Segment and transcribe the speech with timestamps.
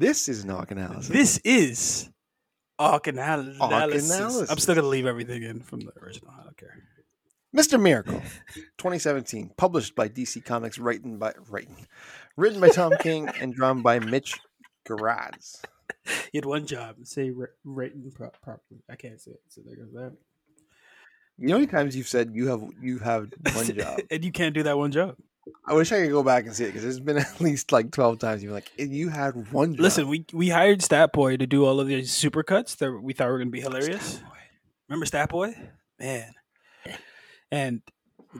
[0.00, 1.08] This is an arc analysis.
[1.08, 2.08] This is
[2.78, 4.10] arc anal- Arc analysis.
[4.10, 4.50] analysis.
[4.50, 6.32] I'm still gonna leave everything in from the original.
[6.40, 6.74] I don't care.
[7.54, 7.78] Mr.
[7.78, 8.22] Miracle,
[8.78, 11.76] 2017, published by DC Comics, written by written,
[12.38, 14.38] written by Tom King and drawn by Mitch
[14.88, 15.60] Gerads.
[16.32, 16.96] He had one job.
[17.02, 17.30] Say
[17.64, 18.82] written pro- properly.
[18.88, 19.40] I can't say it.
[19.48, 20.16] So there goes that.
[21.36, 24.00] You know how many times you've said you have you have one job?
[24.10, 25.16] and you can't do that one job.
[25.66, 27.90] I wish I could go back and see it because it's been at least like
[27.90, 28.42] 12 times.
[28.42, 29.80] You're like, you had one job.
[29.80, 33.12] Listen, we we hired Stat Boy to do all of these super cuts that we
[33.12, 34.20] thought were gonna be hilarious.
[34.88, 35.54] Remember Stat Boy?
[35.98, 36.32] Man.
[37.52, 37.82] And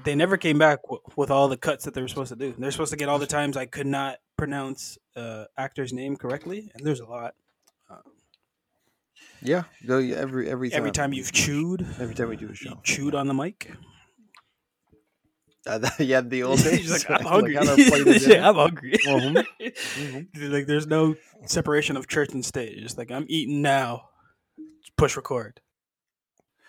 [0.04, 2.54] they never came back w- with all the cuts that they were supposed to do.
[2.56, 6.70] They're supposed to get all the times I could not pronounce uh, actor's name correctly,
[6.74, 7.34] and there's a lot.
[9.42, 12.54] yeah, yeah, every every time, Every time you've chewed, every time we do a you
[12.54, 13.70] show, chewed on the mic.
[15.66, 16.80] Uh, yeah, the old days.
[16.80, 17.56] He's like, I'm hungry.
[17.56, 18.48] on our plate of Yeah.
[18.48, 18.92] I'm hungry.
[19.04, 19.44] Mhm.
[19.60, 20.52] Mhm.
[20.52, 22.72] like, there's no separation of church and stage.
[22.74, 24.08] It's just like I'm eating now.
[24.96, 25.60] Push record.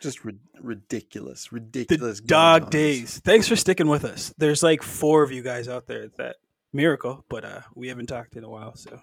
[0.01, 2.21] Just ri- ridiculous, The ridiculous.
[2.21, 3.19] dog days.
[3.19, 4.33] Thanks for sticking with us.
[4.37, 6.37] There's like four of you guys out there that
[6.73, 8.99] miracle, but uh we haven't talked in a while, so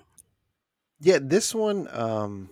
[1.00, 2.48] Yeah, this one, um,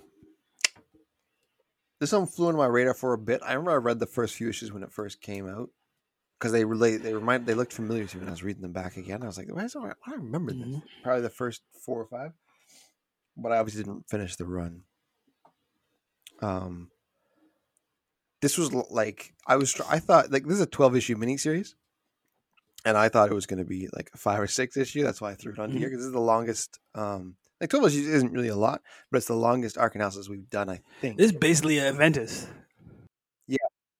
[1.98, 3.40] this one flew under my radar for a bit.
[3.42, 5.70] I remember I read the first few issues when it first came out
[6.38, 6.98] because they relate.
[7.02, 7.46] They remind.
[7.46, 9.22] They looked familiar to me when I was reading them back again.
[9.22, 10.82] I was like, "Why is it, I remember this?" Mhm.
[11.02, 12.32] Probably the first four or five,
[13.36, 14.82] but I obviously didn't finish the run.
[16.42, 16.90] Um,
[18.42, 19.80] this was like I was.
[19.88, 21.74] I thought like this is a twelve issue miniseries,
[22.84, 25.02] and I thought it was going to be like a five or six issue.
[25.02, 26.78] That's why I threw it on here because this is the longest.
[26.94, 30.50] Um, like twelve issues isn't really a lot, but it's the longest arc analysis we've
[30.50, 30.68] done.
[30.68, 31.16] I think.
[31.16, 32.46] this is basically a Ventus.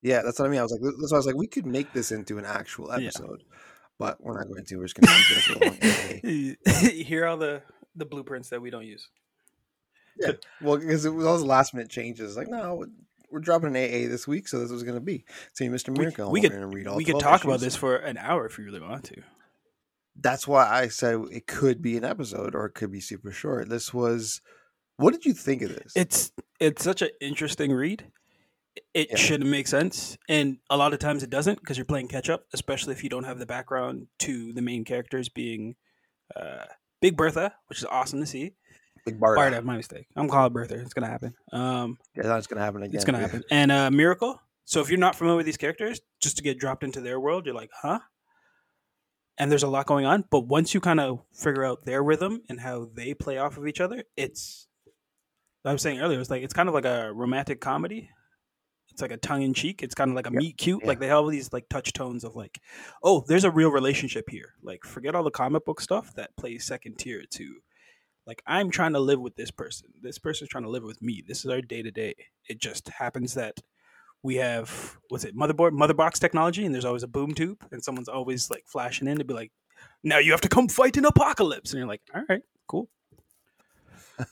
[0.07, 0.61] Yeah, that's what I mean.
[0.61, 2.87] I was like, that's why I was like, we could make this into an actual
[2.91, 3.09] Yeah.
[3.09, 3.43] episode,
[3.99, 4.77] but we're not going to.
[4.77, 6.55] We're just going to keep it a long
[6.87, 6.91] AA.
[6.95, 7.63] you hear all the
[7.97, 9.09] the blueprints that we don't use.
[10.21, 12.37] Yeah, well, because it was all last minute changes.
[12.37, 12.87] Like, no,
[13.33, 15.25] we're dropping an AA this week, so this was going to be.
[15.55, 15.89] So, Mr.
[15.89, 18.17] We, Miracle, we we're could read all we could 12 talk about this for an
[18.17, 19.23] hour if you really want to.
[20.15, 23.69] That's why I said it could be an episode or it could be super short.
[23.69, 24.41] This was.
[24.99, 25.93] What did you think of this?
[25.97, 26.31] It's
[26.61, 28.05] it's such an interesting read.
[28.95, 29.17] It Yeah.
[29.17, 32.47] should make sense, and a lot of times it doesn't because you're playing catch up,
[32.53, 35.77] especially if you don't have the background to the main characters being
[36.35, 36.65] uh,
[37.01, 38.53] Big Bertha, which is awesome to see.
[39.05, 39.21] Big.
[39.21, 40.07] Barda, my mistake.
[40.17, 40.75] I'm calling Bertha.
[40.81, 41.35] It's gonna happen.
[41.53, 42.95] Um, Yeah, that's going to happen again.
[42.97, 43.45] it's gonna happen.
[43.51, 44.41] And uh, Miracle.
[44.65, 47.47] So if you're not familiar with these characters, just to get dropped into their world,
[47.47, 48.01] you're like, huh?
[49.39, 52.43] And there's a lot going on, but once you kind of figure out their rhythm
[52.49, 54.67] and how they play off of each other, it's.
[55.65, 58.11] I was saying earlier, it's like it's kind of like a romantic comedy.
[58.97, 59.83] It's like a tongue in cheek.
[59.83, 60.81] It's kind of like a Yeah, meet cute.
[60.81, 60.89] yeah.
[60.89, 62.63] Like they have all these like touch tones of like,
[63.03, 64.55] oh, there's a real relationship here.
[64.63, 67.57] Like forget all the comic book stuff that plays second tier to
[68.27, 69.89] like I'm trying to live with this person.
[70.01, 71.23] This person's trying to live with me.
[71.29, 72.15] This is our day to day.
[72.49, 73.61] It just happens that
[74.23, 77.85] we have what's it, motherboard, mother box technology, and there's always a boom tube, and
[77.85, 79.53] someone's always like flashing in to be like,
[80.03, 81.73] now you have to come fight an apocalypse.
[81.73, 82.89] And you're like, all right, cool.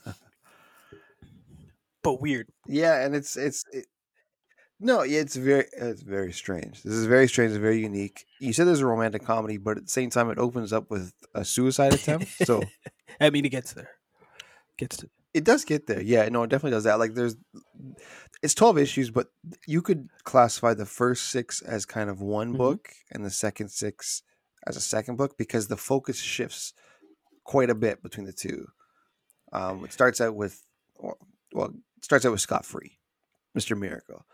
[2.02, 2.48] but weird.
[2.66, 3.84] Yeah, and it's it's it,
[4.84, 6.82] no, it's very it's very strange.
[6.82, 8.26] This is very strange and very unique.
[8.38, 11.12] You said there's a romantic comedy, but at the same time, it opens up with
[11.34, 12.28] a suicide attempt.
[12.44, 12.62] So
[13.20, 13.90] I mean, it gets there.
[14.76, 16.00] Gets to it does get there.
[16.00, 16.98] Yeah, no, it definitely does that.
[17.00, 17.34] Like there's
[18.42, 19.28] it's 12 issues, but
[19.66, 22.58] you could classify the first 6 as kind of one Mhm.
[22.58, 24.22] book and the second 6
[24.66, 26.72] as a second book because the focus shifts
[27.42, 28.66] quite a bit between the two.
[29.52, 30.62] Um it starts out with
[30.98, 31.18] well,
[31.52, 32.98] well it starts out with Scott Free,
[33.58, 33.78] Mr.
[33.78, 34.24] Miracle.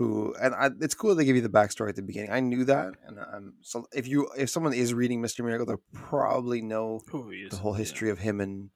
[0.00, 2.30] Who and I, it's cool they give you the backstory at the beginning.
[2.32, 5.44] I knew that, and um, so if you if someone is reading Mr.
[5.44, 7.50] Miracle, they'll probably know who he is.
[7.50, 7.78] the whole yeah.
[7.78, 8.70] history of him and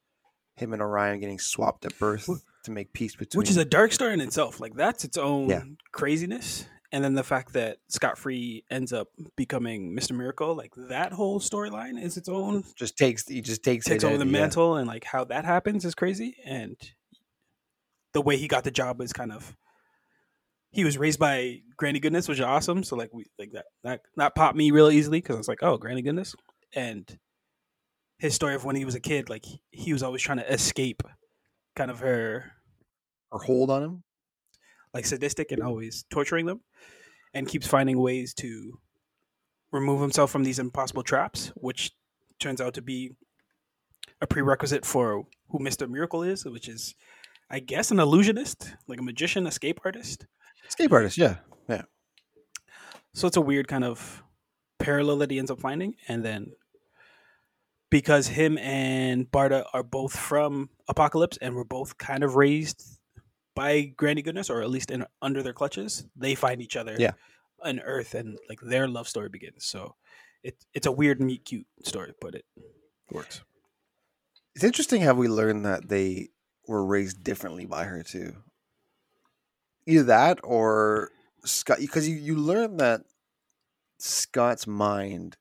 [0.57, 2.29] him and Orion getting swapped at birth
[2.65, 3.39] to make peace between.
[3.39, 4.61] which is a dark story in itself.
[4.61, 5.62] Like that's its own Yeah.
[5.93, 6.67] craziness.
[6.93, 10.12] And then the fact that Scott Free ends up becoming Mr.
[10.17, 14.06] Miracle, like that whole storyline is its own just takes he just takes takes it
[14.06, 14.31] over the yeah.
[14.31, 16.37] mantle and like how that happens is crazy.
[16.44, 16.77] And
[18.12, 19.56] the way he got the job is kind of
[20.75, 22.82] he was raised by Granny Goodness, which is awesome.
[22.82, 25.62] So like we like that that that popped me real easily because I was like,
[25.62, 26.35] oh, Granny Goodness,
[26.75, 27.19] and
[28.19, 31.03] his story of when he was a kid, like he, was always trying to escape
[31.76, 32.53] kind of her
[33.31, 34.03] or hold on him.
[34.94, 36.61] like sadistic and always torturing them
[37.35, 38.79] and keeps finding ways to
[39.73, 41.93] remove himself from these impossible traps which
[42.38, 43.11] turns out to be
[44.20, 45.88] a prerequisite for who Mr.
[45.91, 46.94] Miracle is which is
[47.50, 50.27] I guess an illusionist like a magician escape artist
[50.69, 51.37] Escape artist, yeah,
[51.69, 51.82] yeah.
[53.12, 54.22] so it's a weird kind of
[54.78, 56.52] parallel that he ends up finding and then
[57.90, 62.82] because him and Barda are both from Apokolips and were both kind of raised
[63.55, 67.12] by Granny Goodness, or at least in under their clutches, they find each other Yeah.
[67.62, 69.64] on Earth, and like their love story begins.
[69.64, 69.94] So
[70.43, 72.44] it it's a weird, meet cute story, but it
[73.12, 73.43] works.
[74.56, 76.31] It's interesting how we learned that they
[76.67, 78.34] were raised differently by her too.
[79.86, 81.10] Either that or
[81.44, 83.02] Scott, because you, you learn that
[83.98, 85.36] Scott's mind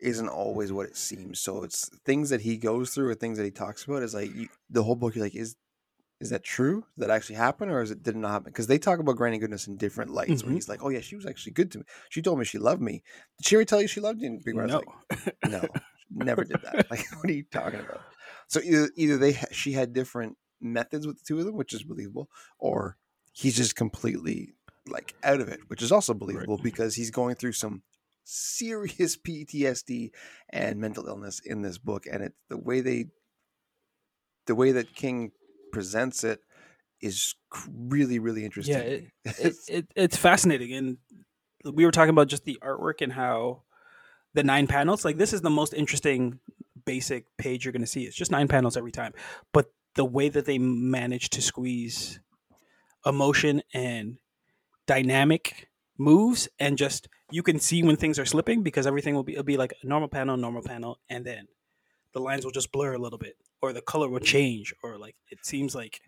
[0.00, 1.40] isn't always what it seems.
[1.40, 4.34] So it's things that he goes through or things that he talks about is like
[4.34, 5.14] you, the whole book.
[5.14, 5.56] You're like, is
[6.20, 6.84] is that true?
[6.96, 8.52] Did that actually happen, or is it did not happen?
[8.52, 10.42] Because they talk about Granny Goodness in different lights.
[10.42, 10.56] When Mhm.
[10.56, 11.84] he's like, "Oh yeah, she was actually good to me.
[12.08, 13.02] She told me she loved me.
[13.38, 15.68] Did she ever tell you she loved you?" No, like, no,
[16.10, 16.86] never did that.
[16.90, 18.00] Like, what are you talking about?
[18.48, 21.82] So either either they she had different methods with the two of them, which is
[21.82, 22.96] believable, or
[23.34, 24.54] he's just completely
[24.88, 27.82] like out of it, which is also believable because he's going through some
[28.24, 30.10] serious PTSD
[30.50, 33.06] and mental illness in this book, and it's the way they,
[34.46, 35.32] the way that King
[35.72, 36.40] presents it
[37.00, 37.34] is
[37.68, 38.74] really really interesting.
[38.74, 40.96] Yeah, it- it, it, it's fascinating, and
[41.64, 43.62] we were talking about just the artwork and how
[44.34, 45.04] the nine panels.
[45.04, 46.38] Like this is the most interesting
[46.84, 48.04] basic page you're going to see.
[48.04, 49.12] It's just nine panels every time,
[49.52, 52.20] but the way that they manage to squeeze
[53.06, 54.18] emotion and
[54.86, 55.68] dynamic
[55.98, 59.44] moves and just you can see when things are slipping because everything will be it'll
[59.44, 61.46] be like a normal panel normal panel and then
[62.12, 65.14] the lines will just blur a little bit or the color will change or like
[65.30, 66.00] it seems like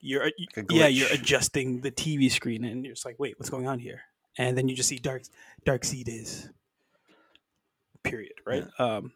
[0.00, 0.32] you're a
[0.70, 4.02] yeah you're adjusting the tv screen and you're just like wait what's going on here?
[4.38, 5.22] And then you just see dark
[5.66, 6.48] Darkseid is
[8.02, 8.66] period right?
[8.78, 9.12] Um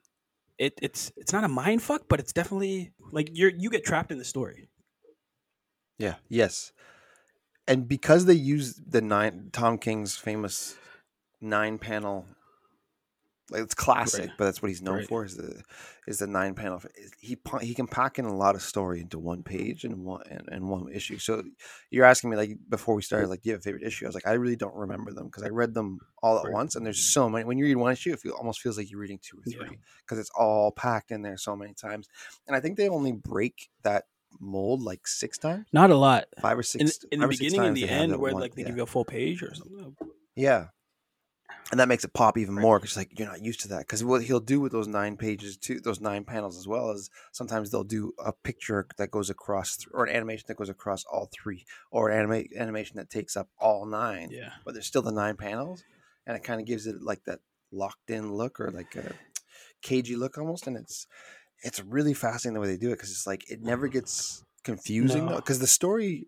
[0.58, 4.10] it, it's it's not a mind fuck but it's definitely like you're you get trapped
[4.10, 4.68] in the story.
[5.98, 6.16] Yeah.
[6.28, 6.72] Yes.
[7.68, 10.76] And because they use the nine Tom King's famous
[11.40, 12.26] nine panel,
[13.50, 14.32] like it's classic, Right.
[14.38, 15.08] but that's what he's known Right.
[15.08, 15.62] for is the
[16.06, 16.82] is the nine panel.
[17.20, 20.48] He he can pack in a lot of story into one page and one and,
[20.50, 21.18] and one issue.
[21.18, 21.44] So
[21.90, 24.04] you're asking me like before we started, like, do you have a favorite issue?
[24.04, 26.52] I was like, I really don't remember them because I read them all at Right.
[26.52, 27.44] once, and there's so many.
[27.44, 29.78] When you read one issue, it feel, almost feels like you're reading two or three
[30.04, 32.08] because it's all packed in there so many times.
[32.46, 34.04] And I think they only break that
[34.40, 35.66] mold like six times?
[35.72, 36.26] Not a lot.
[36.40, 38.62] Five or six in the or six beginning and the end where one- like they
[38.62, 38.68] yeah.
[38.68, 39.96] give you a full page or something
[40.36, 40.66] yeah.
[41.72, 43.80] And that makes it pop even more because like you're not used to that.
[43.80, 47.10] Because what he'll do with those nine pages too those nine panels as well as
[47.32, 51.04] sometimes they'll do a picture that goes across th- or an animation that goes across
[51.10, 54.50] all three or an anima- animation that takes up all nine yeah.
[54.64, 55.82] but there's still the nine panels
[56.24, 57.40] and it kind of gives it like that
[57.72, 59.12] locked in look or like a
[59.82, 61.08] cagey look almost and it's
[61.62, 65.26] it's really fascinating the way they do it because it's like it never gets confusing
[65.26, 65.36] No.
[65.36, 66.26] because the story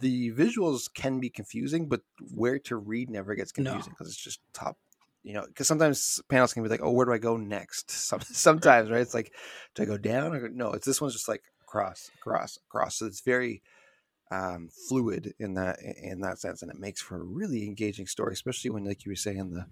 [0.00, 2.00] the visuals can be confusing but
[2.34, 4.76] where to read never gets confusing because it's just top
[5.22, 7.90] you know because sometimes panels can be like oh where do i go next?
[8.08, 9.00] Some, sometimes right?
[9.00, 9.32] It's like
[9.74, 13.06] do i go down or no it's this one's just like across across across so
[13.06, 13.62] it's very
[14.30, 18.32] um, fluid in that in that sense, and it makes for a really engaging story,
[18.32, 19.66] especially when, like you were saying, the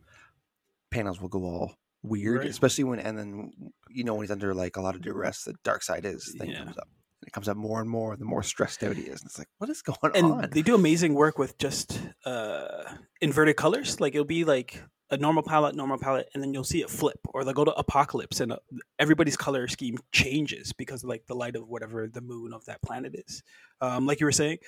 [0.90, 2.48] panels will go all weird, Right.
[2.50, 3.50] especially when and then
[3.88, 6.64] you know when he's under like a lot of duress, the Darkseid is thing Yeah.
[6.64, 6.88] comes up.
[7.20, 9.38] And it comes up more and more the more stressed out he is, and it's
[9.38, 10.50] like, what is going and on?
[10.50, 12.84] they do amazing work with just uh
[13.20, 16.80] inverted colors like it'll be like a normal palette normal palette and then you'll see
[16.80, 18.56] it flip or they'll go to Apokolips and uh,
[18.98, 22.80] everybody's color scheme changes because of like the light of whatever the moon of that
[22.82, 23.42] planet is
[23.80, 24.58] um like you were saying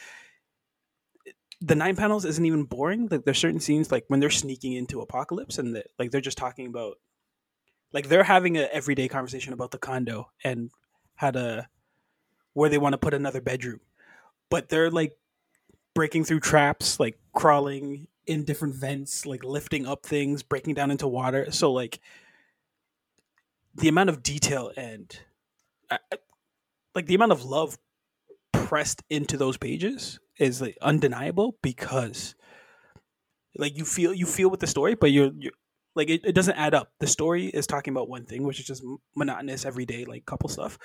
[1.61, 4.99] the nine panels isn't even boring like there's certain scenes like when they're sneaking into
[5.05, 6.97] Apokolips and the, like they're just talking about
[7.95, 10.71] like they're having a everyday conversation about the condo and
[11.17, 11.67] how to
[12.53, 13.81] where they want to put another bedroom
[14.51, 15.17] but they're like
[15.95, 21.09] breaking through traps, like crawling in different vents, like lifting up things, breaking down into
[21.09, 21.51] water.
[21.53, 22.01] So like
[23.75, 25.19] the amount of detail and
[25.91, 26.19] I- I-
[26.95, 27.79] like the amount of love
[28.53, 32.35] pressed into those pages is like undeniable because
[33.57, 35.53] like you feel you feel with the story, but you're you're
[35.95, 36.93] like it, it doesn't add up.
[37.01, 38.85] The story is talking about one thing, which is just
[39.17, 40.79] monotonous everyday like couple stuff,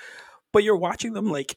[0.52, 1.56] but you're watching them like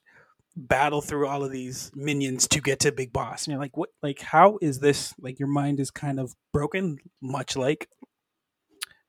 [0.55, 3.45] battle through all of these minions to get to Big Boss.
[3.45, 3.89] And you're like, what?
[4.01, 5.13] Like, how is this?
[5.19, 7.87] Like, your mind is kind of broken, much like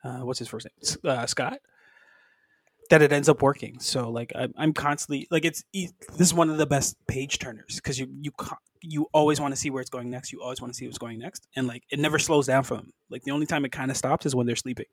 [0.02, 1.58] uh, what's his first name, uh, Scott.
[2.90, 3.80] That it ends up working.
[3.80, 7.76] So like, I'm, I'm constantly like, it's this is one of the best page turners
[7.76, 8.30] because you you
[8.86, 10.32] you always want to see where it's going next.
[10.32, 12.76] You always want to see what's going next, and like, it never slows down for
[12.76, 12.92] them.
[13.08, 14.86] Like, the only time it kind of stops is when they're sleeping.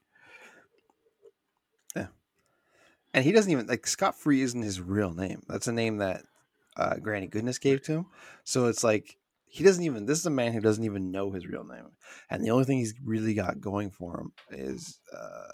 [1.95, 2.07] Yeah,
[3.13, 5.43] and he doesn't even like Scott Free isn't his real name.
[5.47, 6.23] That's a name that
[6.77, 8.05] uh, Granny Goodness gave to him.
[8.43, 10.05] So it's like he doesn't even.
[10.05, 11.91] This is a man who doesn't even know his real name,
[12.29, 15.51] and the only thing he's really got going for him is, uh,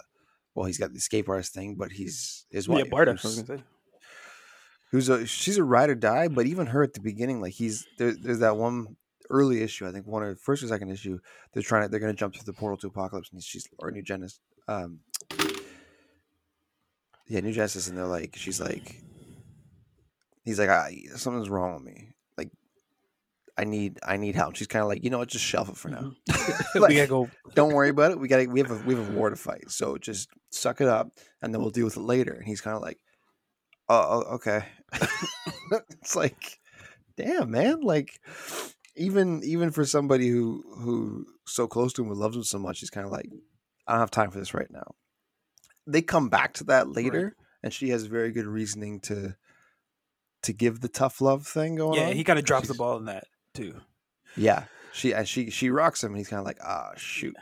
[0.54, 2.86] well, he's got the escape artist thing, but he's his wife.
[2.86, 3.62] yeah, Barda.
[4.90, 5.22] Who's- gonna say.
[5.22, 7.86] who's a she's a ride or die, but even her at the beginning, like he's
[7.98, 8.96] there, there's that one
[9.30, 11.18] early issue, I think one or first or second issue,
[11.52, 14.02] they're trying to they're gonna jump through the portal to Apokolips and she's or New
[14.02, 14.40] Genesis.
[14.68, 15.00] Um
[17.26, 19.02] yeah, New Genesis, and they're like, she's like,
[20.44, 22.08] he's like, I, something's wrong with me.
[22.38, 22.50] Like,
[23.58, 24.56] I need, I need help.
[24.56, 26.12] She's kind of like, you know what, just shelf it for now.
[26.28, 26.80] Mhm.
[26.80, 27.28] Like, we gotta go.
[27.54, 28.18] Don't worry about it.
[28.18, 29.70] We got, to we have a, we have a war to fight.
[29.70, 31.10] So just suck it up,
[31.42, 32.32] and then we'll deal with it later.
[32.32, 32.98] And he's kind of like,
[33.88, 34.64] oh, oh, okay.
[35.90, 36.58] it's like,
[37.16, 37.80] damn, man.
[37.80, 38.20] Like,
[38.96, 42.80] even, even for somebody who, who so close to him, who loves him so much,
[42.80, 43.28] he's kind of like,
[43.86, 44.94] I don't have time for this right now.
[45.86, 49.36] They come back to that later, and she has very good reasoning to,
[50.42, 52.12] to give the tough love thing going Yeah, on.
[52.12, 53.80] he kind of drops the ball in that too.
[54.36, 57.34] yeah, she and she she rocks him, and he's kind of like, ah, shoot.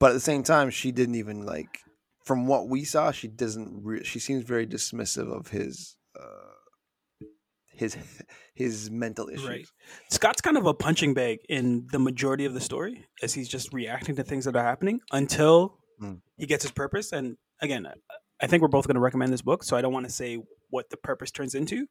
[0.00, 1.80] But at the same time, she didn't even like.
[2.24, 3.84] From what we saw, she doesn't.
[3.84, 7.24] Re- she seems very dismissive of his, uh,
[7.72, 7.96] his,
[8.54, 9.48] his mental issues.
[9.48, 9.66] Right.
[10.10, 13.72] Scott's kind of a punching bag in the majority of the story, as he's just
[13.72, 16.20] reacting to things that are happening until Mm.
[16.36, 17.12] he gets his purpose.
[17.12, 17.92] And again, I-
[18.40, 20.42] I think we're both going to recommend this book, so I don't want to say
[20.70, 21.86] what the purpose turns into.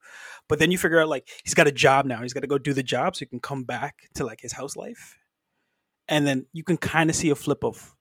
[0.50, 2.58] But then you figure out like he's got a job now; he's got to go
[2.58, 5.16] do the job so he can come back to like his house life,
[6.10, 7.96] and then you can kind of see a flip of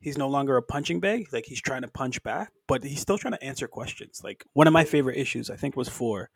[0.00, 3.18] he's no longer a punching bag; like he's trying to punch back, but he's still
[3.18, 4.20] trying to answer questions.
[4.24, 6.30] Like one of my favorite issues, I think, was four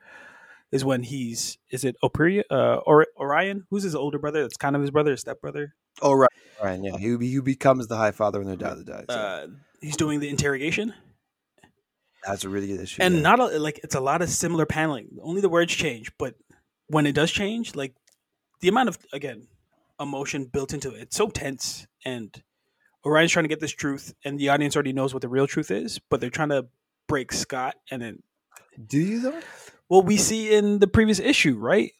[0.73, 4.75] is when he's is it Opria uh or Orion who's his older brother that's kind
[4.75, 6.31] of his brother his stepbrother Oh right,
[6.63, 6.97] right, yeah.
[6.97, 9.05] He he becomes the Highfather when their dad dies.
[9.09, 9.47] so uh
[9.81, 10.93] he's doing the interrogation
[12.27, 13.03] that's a really good issue.
[13.03, 13.21] and yeah.
[13.21, 16.35] not a, like it's a lot of similar paneling only the words change but
[16.89, 17.95] when it does change like
[18.61, 19.47] the amount of again
[20.01, 22.43] emotion built into it it's so tense and
[23.05, 25.71] Orion's trying to get this truth and the audience already knows what the real truth
[25.71, 26.67] is but they're trying to
[27.07, 28.23] break Scott and then
[28.87, 29.41] do you though?
[29.89, 31.93] well we see in the previous issue right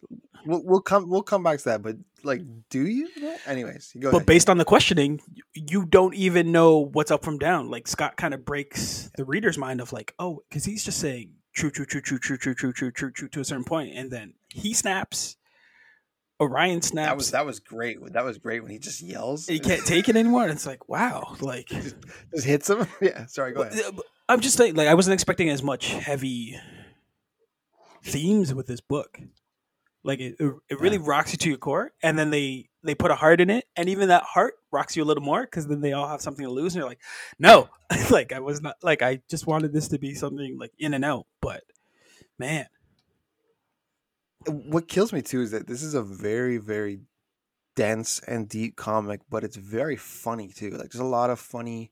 [0.47, 3.09] We'll, we'll come we'll come back to that, but like, do you?
[3.19, 3.35] though?
[3.47, 4.11] Anyways, you go.
[4.11, 4.27] but ahead.
[4.27, 5.21] based on the questioning
[5.55, 9.57] you don't even know what's up from down like scott kind of breaks the reader's
[9.57, 12.73] mind of like oh because he's just saying true true true true true true true
[12.73, 15.37] true true true to a certain point and then he snaps
[16.41, 17.99] orion snaps that was that was great.
[18.13, 19.47] That was great when he just yells.
[19.47, 21.69] he can't take it anymore and it's like wow like
[22.35, 22.87] just hits him.
[23.01, 23.53] Yeah, sorry.
[23.53, 23.81] Go ahead.
[24.29, 26.59] i'm just saying like i wasn't expecting as much heavy
[28.03, 29.19] themes with this book
[30.03, 33.11] like it, it it really rocks you to your core and then they they put
[33.11, 35.81] a heart in it and even that heart rocks you a little more because then
[35.81, 37.01] they all have something to lose and you're like
[37.39, 37.69] no
[38.11, 41.05] like i was not like i just wanted this to be something like in and
[41.05, 41.63] out but
[42.39, 42.67] man
[44.49, 47.01] what kills me too is that this is a very very
[47.77, 50.71] dense and deep comic but it's very funny too.
[50.71, 51.91] Like there's a lot of funny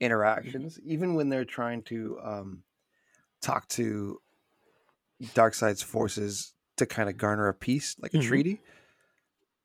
[0.00, 2.62] interactions even when they're trying to um
[3.40, 4.18] talk to
[5.34, 8.22] darkseid's forces to kind of garner a peace like a Mhm.
[8.26, 8.60] treaty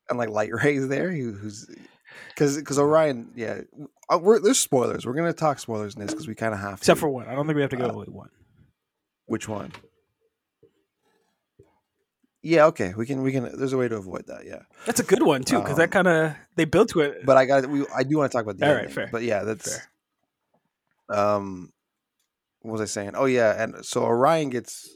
[0.10, 1.67] and like Lightray's there who, who's
[2.29, 3.62] because because orion yeah
[4.10, 5.05] uh, we're, there's spoilers.
[5.05, 7.01] We're gonna talk spoilers in this because we kind of have except to.
[7.01, 7.27] for one.
[7.27, 8.29] I don't think we have to go Uh, with one.
[9.25, 9.72] which one
[12.44, 15.03] yeah okay we can we can there's a way to avoid that yeah that's a
[15.03, 17.67] good one too because um, that kind of they built to it but I got
[17.67, 18.94] we I do want to talk about the All right, ending.
[18.94, 19.10] fair.
[19.12, 19.79] But yeah, that's
[21.10, 21.20] Fair.
[21.20, 21.72] um
[22.62, 23.12] what was I saying?
[23.15, 24.89] Oh yeah, and so Orion gets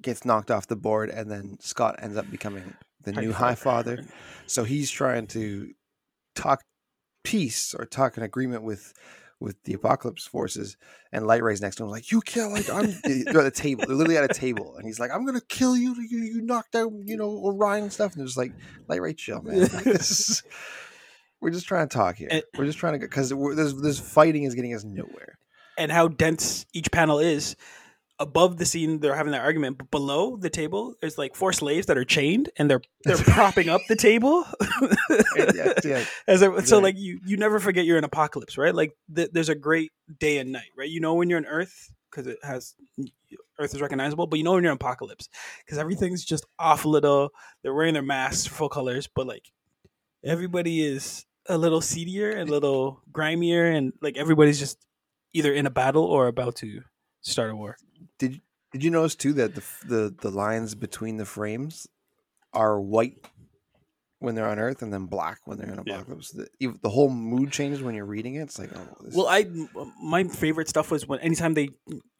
[0.00, 4.06] gets knocked off the board and then Scott ends up becoming the new Highfather.
[4.46, 5.72] So he's trying to
[6.34, 6.62] talk
[7.24, 8.92] peace or talk an agreement with
[9.40, 10.76] with the Apokolips forces
[11.12, 13.96] and Lightray's next to him like you kill like i'm they're at a table they're
[13.96, 16.92] literally at a table and he's like i'm gonna kill you you, you knocked out
[17.04, 18.52] you know orion and stuff and they're just like
[18.88, 20.42] Lightray chill man Like, this is-
[21.40, 24.42] we're just trying to talk here And- we're just trying to because this this fighting
[24.44, 25.38] is getting us nowhere
[25.78, 27.56] and how dense each panel is.
[28.20, 31.86] Above the scene, they're having that argument, but below the table, there's like four slaves
[31.86, 34.44] that are chained, and they're they're propping up the table.
[35.54, 36.04] yeah, yeah.
[36.28, 36.82] As a, so, Right.
[36.84, 38.74] like you, you never forget you're in Apokolips, right?
[38.74, 40.88] Like th- there's a great day and night, right?
[40.90, 42.74] You know when you're in Earth because it has
[43.58, 45.28] Earth is recognizable, but you know when you're in Apokolips
[45.64, 47.30] because everything's just off a little.
[47.62, 49.50] They're wearing their masks, full colors, but like
[50.24, 54.78] everybody is a little seedier and a little grimier, and like everybody's just
[55.32, 56.82] either in a battle or about to
[57.22, 57.76] start a war.
[58.18, 58.40] Did
[58.72, 61.86] did you notice too that the the the lines between the frames
[62.52, 63.26] are white
[64.18, 66.02] when they're on Earth and then black when they're in Yeah.
[66.02, 66.34] Apokolips?
[66.34, 68.42] The, the whole mood changes when you're reading it.
[68.42, 69.46] It's like, oh, this Well, I
[70.02, 71.70] my favorite stuff was when anytime they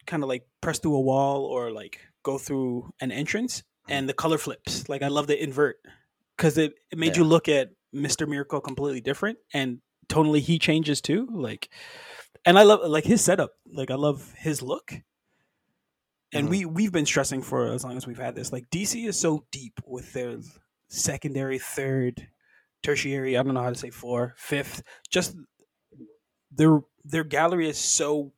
[0.07, 3.93] kind of like press through a wall or like go through an entrance mm-hmm.
[3.93, 4.89] and the color flips.
[4.89, 5.77] Like I love the invert
[6.35, 7.23] because it, it made Yeah.
[7.23, 11.27] you look at Mister Miracle completely different and tonally he changes too.
[11.31, 11.69] Like,
[12.45, 13.51] and I love like his setup.
[13.71, 14.93] Like I love his look.
[16.33, 16.49] And Mhm.
[16.49, 18.51] we we've been stressing for as long as we've had this.
[18.51, 20.37] Like DC is so deep with their
[20.87, 22.27] secondary, third,
[22.83, 23.37] tertiary.
[23.37, 24.83] I don't know how to say four, fifth.
[25.09, 25.35] Just
[26.51, 28.33] their their gallery is so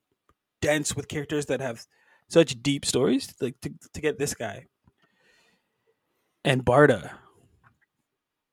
[0.62, 1.86] dense with characters that have
[2.30, 3.34] such deep stories.
[3.42, 4.68] Like to to get this guy
[6.46, 7.12] and Barda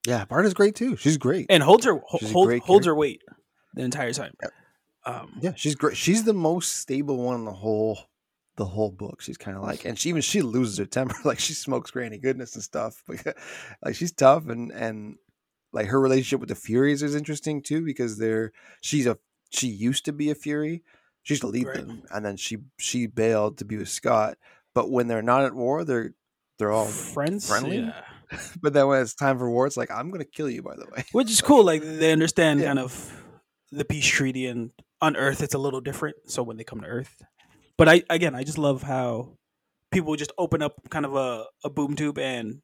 [0.07, 0.97] Yeah, Barda's great too.
[0.97, 1.47] She's great.
[1.51, 3.23] and holds her She's hold, holds her weight
[3.75, 4.33] the entire time.
[5.05, 5.97] Um, Yeah, she's great.
[5.97, 7.99] She's the most stable one in the whole
[8.61, 9.21] the whole book.
[9.23, 11.17] She's kind of like, and she even she loses her temper.
[11.25, 13.02] Like she smokes Granny Goodness and stuff.
[13.09, 13.37] Like,
[13.85, 15.17] like she's tough, and and
[15.73, 18.52] like her relationship with the Furies is interesting too because they're
[18.83, 19.17] she's a
[19.50, 20.83] she used to be a Fury.
[21.23, 21.76] She used to lead Right.
[21.87, 24.37] them, and then she she bailed to be with Scott.
[24.75, 26.14] But when they're not at war, they're
[26.59, 26.87] they're all.
[26.87, 27.79] friends, friendly?
[27.79, 28.02] yeah.
[28.62, 30.62] But then when it's time for war, it's like I'm gonna kill you.
[30.62, 31.64] By the way, which is cool.
[31.64, 32.67] Like they understand Yeah.
[32.67, 32.93] kind of
[33.73, 36.17] the peace treaty, and on Earth it's a little different.
[36.26, 37.23] So when they come to Earth,
[37.81, 39.39] but I again I just love how
[39.91, 42.61] people just open up kind of a, a boom tube and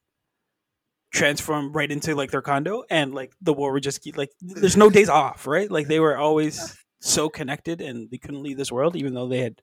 [1.12, 4.76] transform right into like their condo, and like the war would just keep like there's
[4.76, 5.70] no days off, right?
[5.70, 9.40] Like they were always so connected, and they couldn't leave this world, even though they
[9.40, 9.62] had.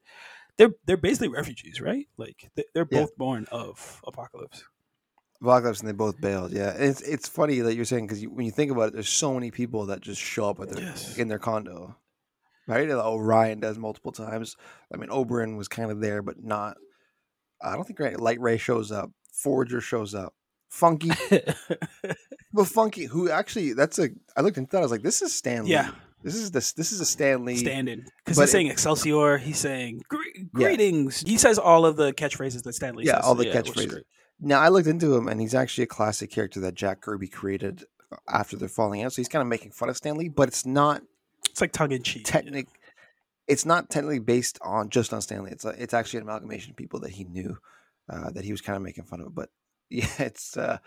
[0.57, 2.07] They're they're basically refugees, right?
[2.17, 3.01] Like they- they're Yeah.
[3.01, 4.63] both born of Apokolips.
[5.41, 6.51] Apokolips and they both bailed.
[6.53, 8.93] Yeah, And it's it's funny that you're saying because you, when you think about it,
[8.93, 11.17] there's so many people that just show up at their, Yes.
[11.17, 11.95] in their condo,
[12.67, 12.89] right?
[12.89, 14.55] And Orion does multiple times.
[14.93, 16.77] I mean, Oberon was kind of there, but not.
[17.61, 19.11] I don't think Grant Lightray shows up.
[19.31, 20.33] Forager shows up.
[20.69, 21.11] Funky,
[22.53, 24.09] but Funky, who actually that's a.
[24.35, 24.79] I looked into that.
[24.79, 25.71] I was like, this is Stan Lee.
[25.71, 25.91] Yeah.
[26.23, 26.73] This is this.
[26.73, 27.57] This is a Stan Lee.
[27.57, 29.37] stand-in because But he's it- saying Excelsior.
[29.37, 30.17] He's saying "Gre-
[30.53, 31.21] greetings.
[31.25, 33.25] He says all of the catchphrases that Stan Lee Yeah, says.
[33.25, 34.01] all the it looks catchphrases.
[34.39, 37.83] Now I looked into him, and he's actually a classic character that Jack Kirby created
[38.11, 39.11] uh, after they're falling out.
[39.13, 41.01] So he's kind of making fun of Stan Lee, but it's not
[41.53, 42.25] It's like tongue in cheek.
[42.25, 42.67] technic
[43.47, 45.51] it's not technically based on just on Stan Lee.
[45.51, 47.57] It's a, it's actually an amalgamation of people that he knew
[48.09, 49.35] uh, that he was kind of making fun of.
[49.35, 49.49] But
[49.89, 50.77] yeah, it's uh,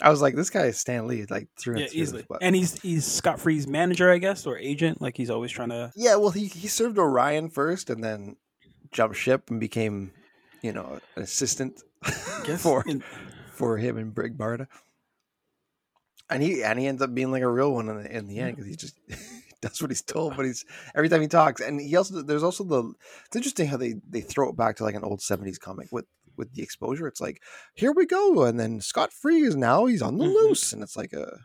[0.00, 2.00] I was like, this guy is Stan Lee, like through Yeah, and through.
[2.00, 2.26] easily.
[2.40, 5.02] And he's he's Scott Free's manager, I guess, or agent.
[5.02, 5.92] Like he's always trying to.
[5.96, 8.36] yeah, well, he he served Orion first, and then
[8.92, 10.12] jumped ship and became,
[10.62, 11.82] you know, an assistant
[12.58, 13.02] for in-
[13.52, 14.68] for him and Big Barda.
[16.30, 18.38] And he and he ends up being like a real one in the, in the
[18.38, 18.94] end because he just
[19.68, 20.36] does what he's told.
[20.36, 22.92] But he's every time he talks, and he also there's also the
[23.26, 26.06] it's interesting how they they throw it back to like an old '70s comic with
[26.36, 27.06] with the exposure.
[27.06, 27.42] It's like
[27.74, 30.34] here we go, and then Scott Free is now he's on the Mhm.
[30.34, 31.38] loose, and it's like a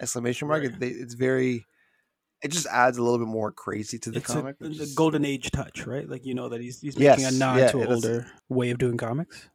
[0.00, 0.62] exclamation mark.
[0.62, 0.72] Right.
[0.82, 1.64] It, it's very
[2.40, 4.56] it just adds a little bit more crazy to the it's comic.
[4.60, 6.08] the is- golden age touch, right?
[6.08, 8.04] Like you know that he's he's making Yes, a nod yeah, to an it is.
[8.04, 9.48] older way of doing comics.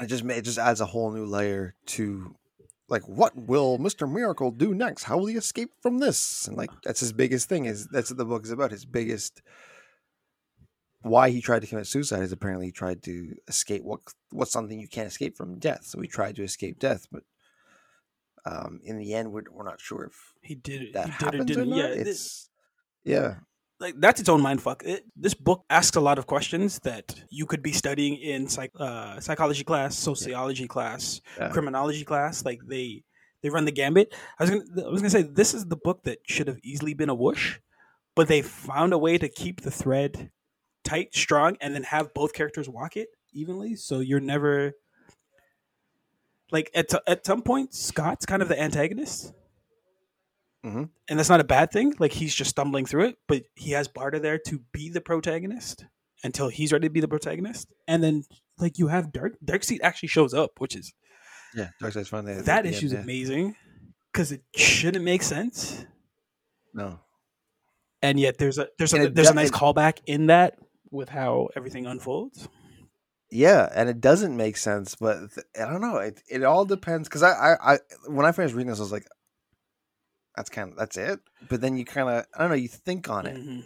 [0.00, 2.34] it just it just adds a whole new layer to
[2.94, 4.10] like what will Mr.
[4.10, 5.04] Miracle do next?
[5.04, 6.46] How will he escape from this?
[6.48, 8.70] And like that's his biggest thing is that's what the book is about.
[8.70, 9.42] His biggest
[11.02, 14.80] why he tried to commit suicide is apparently he tried to escape what what's something
[14.80, 15.84] you can't escape from death.
[15.84, 17.24] So he tried to escape death, but
[18.46, 20.92] um, in the end, we're, we're not sure if He did it.
[20.94, 21.68] that he did happens or didn't.
[21.70, 21.78] not.
[21.78, 22.48] Yeah, it- it's
[23.04, 23.34] yeah,
[23.80, 24.82] like that's its own mind fuck.
[24.84, 28.70] It, this book asks a lot of questions that you could be studying in psych,
[28.78, 31.50] uh, psychology class, sociology class, Yeah.
[31.50, 32.44] criminology class.
[32.44, 33.02] Like they
[33.42, 34.14] they run the gambit.
[34.38, 36.94] I was gonna I was gonna say this is the book that should have easily
[36.94, 37.58] been a whoosh,
[38.14, 40.30] but they found a way to keep the thread
[40.84, 43.74] tight, strong, and then have both characters walk it evenly.
[43.74, 44.74] So you're never
[46.52, 49.32] like at at some point Scott's kind of the antagonist
[50.64, 50.88] Mhm.
[51.08, 51.94] and that's not a bad thing.
[51.98, 55.84] Like he's just stumbling through it, but he has Barda there to be the protagonist
[56.22, 57.68] until he's ready to be the protagonist.
[57.86, 58.24] And then
[58.58, 60.92] like you have Dark Dark Darkseid actually shows up, which is
[61.54, 61.68] yeah.
[61.82, 62.10] Darkseid's.
[62.10, 63.00] They- that issue's yeah.
[63.00, 63.56] amazing
[64.12, 65.84] because it shouldn't make sense,
[66.72, 67.00] No,
[68.00, 70.58] and yet there's a there's a there's a nice callback in that
[70.90, 72.48] with how everything unfolds.
[73.30, 75.96] Yeah, and it doesn't make sense, but th- I don't know.
[75.96, 78.92] It it all depends because I, I I when I finished reading this, I was
[78.92, 79.06] like,
[80.36, 81.20] that's kind of that's it.
[81.48, 82.56] But then you kind of I don't know.
[82.56, 83.64] You think on it Mhm.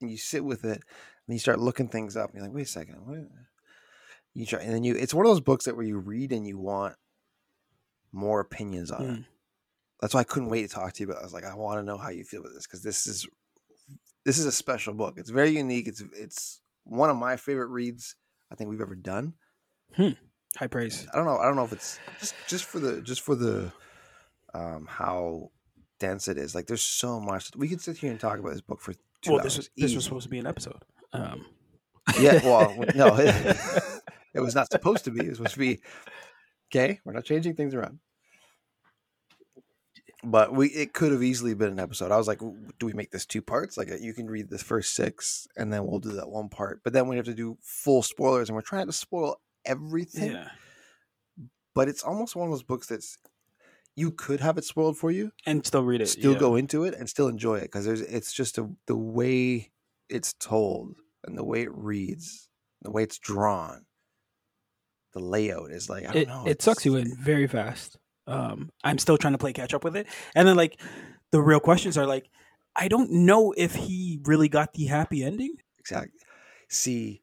[0.00, 0.82] and you sit with it,
[1.26, 2.30] and you start looking things up.
[2.30, 3.18] And you're like, wait a second, what?
[4.34, 4.94] You try, and then you.
[4.94, 6.96] It's one of those books that where you read and you want
[8.12, 9.10] more opinions on it.
[9.20, 9.24] Mm.
[10.00, 11.18] That's why I couldn't wait to talk to you But.
[11.20, 13.26] I was like, I want to know how you feel about this because this is
[14.24, 15.14] this is a special book.
[15.16, 15.88] It's very unique.
[15.88, 18.14] It's it's one of my favorite reads
[18.52, 19.34] I think we've ever done.
[19.96, 21.06] High praise.
[21.12, 21.38] I don't know.
[21.38, 23.72] I don't know if it's just just for the just for the
[24.52, 25.50] um how
[25.98, 26.54] dense it is.
[26.54, 29.32] Like there's so much we could sit here and talk about this book for two
[29.32, 29.44] Well, hours.
[29.44, 30.82] this was this was supposed to be an episode.
[31.12, 31.46] Um,
[32.20, 32.40] yeah.
[32.44, 33.16] Well, no,
[34.34, 35.24] it was not supposed to be.
[35.24, 35.80] It was supposed to be
[36.72, 37.00] okay.
[37.04, 37.98] We're not changing things around.
[40.24, 42.10] but we it could have easily been an episode.
[42.10, 43.76] I was like, do we make this two parts?
[43.76, 46.80] Like you can read the first six, and then we'll do that one part.
[46.82, 50.32] But then we have to do full spoilers, and we're trying to spoil everything.
[50.32, 50.48] Yeah.
[51.74, 53.18] But it's almost one of those books that's
[53.96, 56.06] you could have it spoiled for you, And still read it.
[56.08, 56.38] still yeah.
[56.38, 59.72] go into it, and still enjoy it because there's it's just a, the way
[60.08, 62.48] it's told and the way it reads,
[62.82, 63.86] the way it's drawn,
[65.14, 66.44] the layout is like I don't it, know.
[66.46, 67.98] it sucks you in very fast.
[68.26, 70.80] Um, I'm still trying to play catch up with it, and then like
[71.32, 72.28] the real questions are like,
[72.76, 75.54] I don't know if he really got the happy ending.
[75.78, 76.20] Exactly.
[76.68, 77.22] See,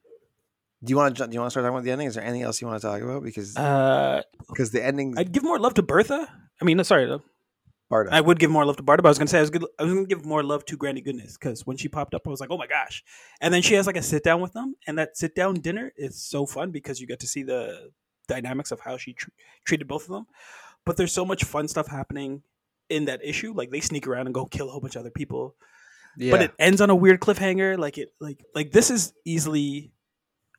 [0.82, 2.08] do you want to do you want to start talking about the ending?
[2.08, 3.22] Is there anything else you want to talk about?
[3.22, 6.28] Because Uh, because the ending, I'd give more love to Bertha.
[6.60, 7.18] I mean, sorry, uh,
[7.90, 8.08] Barda.
[8.10, 9.64] I would give more love to Barda, but I was gonna say I was good.
[9.78, 12.30] I was gonna give more love to Granny Goodness because when she popped up, I
[12.30, 13.04] was like, oh my gosh!
[13.40, 15.92] And then she has like a sit down with them, and that sit down dinner
[15.96, 17.90] is so fun because you get to see the
[18.26, 19.30] dynamics of how she tr-
[19.64, 20.26] treated both of them.
[20.86, 22.42] But there's so much fun stuff happening
[22.88, 23.52] in that issue.
[23.54, 25.54] Like they sneak around and go kill a whole bunch of other people,
[26.16, 27.78] yeah, but it ends on a weird cliffhanger.
[27.78, 29.92] Like it, like like this is easily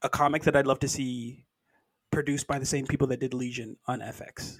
[0.04, 1.46] a comic that I'd love to see
[2.12, 4.58] produced by the same people that did Legion on FX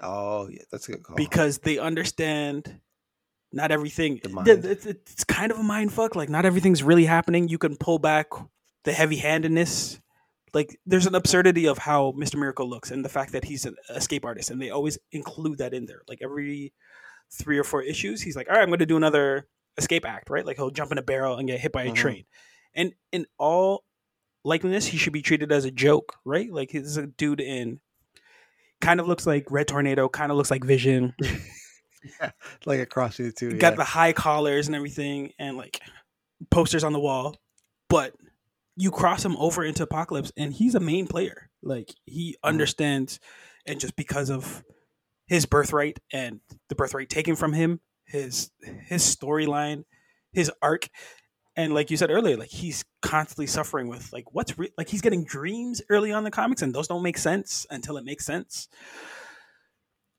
[0.00, 1.16] oh yeah, that's a good call.
[1.16, 2.80] because they understand
[3.52, 4.18] not everything.
[4.46, 6.16] It's, it's kind of a mind fuck.
[6.16, 7.48] Like not everything's really happening.
[7.48, 8.28] You can pull back
[8.84, 10.00] the heavy handedness.
[10.54, 12.36] Like there's an absurdity of how Mr.
[12.38, 15.72] Miracle looks and the fact that he's an escape artist, and they always include that
[15.74, 16.02] in there.
[16.08, 16.72] Like every
[17.30, 19.46] three or four issues, he's like, "All right, I'm going to do another
[19.78, 20.44] escape act." Right?
[20.44, 21.94] Like he'll jump in a barrel and get hit by a Mhm.
[21.94, 22.24] train,
[22.74, 23.84] and in all
[24.44, 26.52] likeness, he should be treated as a joke, right?
[26.52, 27.80] Like he's a dude in
[28.82, 31.14] kind of looks like Red Tornado, kind of looks like Vision
[32.20, 32.30] yeah,
[32.66, 33.56] like across the two.
[33.56, 33.76] got yeah.
[33.76, 35.80] the high collars and everything and like
[36.50, 37.36] posters on the wall
[37.88, 38.12] but
[38.76, 42.48] you cross him over into Apokolips and he's a main player like he Mm-hmm.
[42.48, 43.20] understands
[43.66, 44.64] and just because of
[45.28, 48.50] his birthright and the birthright taken from him his
[48.86, 49.84] his storyline
[50.32, 50.88] his arc
[51.56, 55.00] and like you said earlier like he's constantly suffering with like what's re- like he's
[55.02, 58.24] getting dreams early on in the comics and those don't make sense until it makes
[58.24, 58.68] sense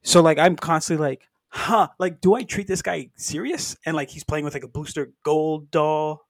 [0.04, 4.10] so like i'm constantly like huh like do i treat this guy serious and like
[4.10, 6.22] he's playing with like a booster gold doll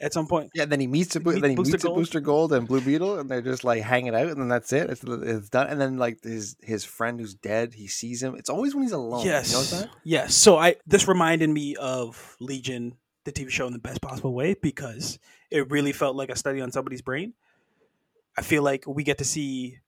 [0.00, 1.90] at some point yeah, then he meets a bo- Meet then he Booster meets a
[1.90, 4.88] Booster Gold and Blue Beetle, and they're just like hanging out, and then that's it.
[4.88, 5.66] It's, it's done.
[5.66, 8.36] And then like his his friend who's dead, he sees him.
[8.36, 9.26] It's always when he's alone.
[9.26, 13.72] yes you know yes so i this reminded me of legion the tv show in
[13.72, 15.18] the best possible way because
[15.50, 17.34] it really felt like a study on somebody's brain.
[18.36, 19.78] I feel like we get to see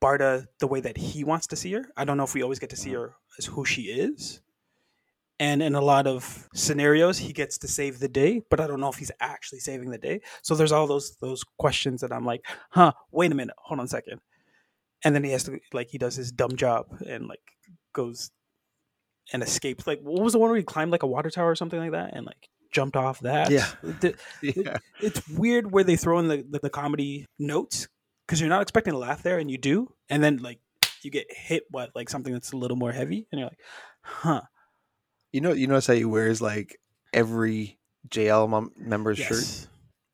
[0.00, 1.86] barda the way that he wants to see her.
[1.96, 3.00] I don't know if we always get to see mm-hmm.
[3.00, 4.40] her as who she is.
[5.40, 8.80] And in a lot of scenarios he gets to save the day but i don't
[8.80, 10.20] know if he's actually saving the day.
[10.42, 13.86] So there's all those those questions that i'm like huh wait a minute hold on
[13.86, 14.20] a second.
[15.04, 17.42] And then he has to like he does his dumb job and like
[17.92, 18.30] goes
[19.32, 21.54] and escapes like what was the one where he climbed like a water tower or
[21.54, 23.66] something like that and like jumped off that Yeah.
[23.82, 27.88] The- Yeah, it's weird where they throw in the, the, the comedy notes
[28.26, 30.60] because you're not expecting to laugh there and you do and then like
[31.02, 33.60] you get hit with like something that's a little more heavy and you're like
[34.02, 34.40] huh
[35.32, 36.78] you know, you notice how he wears like
[37.12, 39.68] every JL mem- member's shirt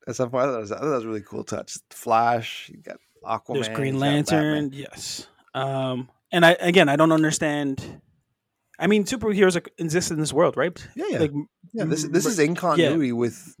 [0.07, 0.43] at some point.
[0.43, 1.77] I thought, that was, I thought that was a really cool touch.
[1.89, 4.53] Flash, you got Aquaman, there's green he's got Batman.
[4.53, 8.01] lantern yes um and i again i don't understand
[8.79, 11.31] i mean superheroes are, exist in this world right Yeah, yeah, like
[11.73, 11.85] yeah.
[11.85, 13.55] This this is in continuity with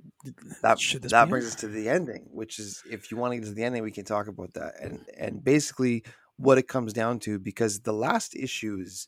[0.61, 0.79] that.
[0.79, 1.49] Should this that brings it?
[1.49, 3.91] us to the ending, which is if you want to get to the ending, we
[3.91, 4.73] can talk about that.
[4.81, 6.03] And and basically
[6.37, 9.07] what it comes down to, because the last issues,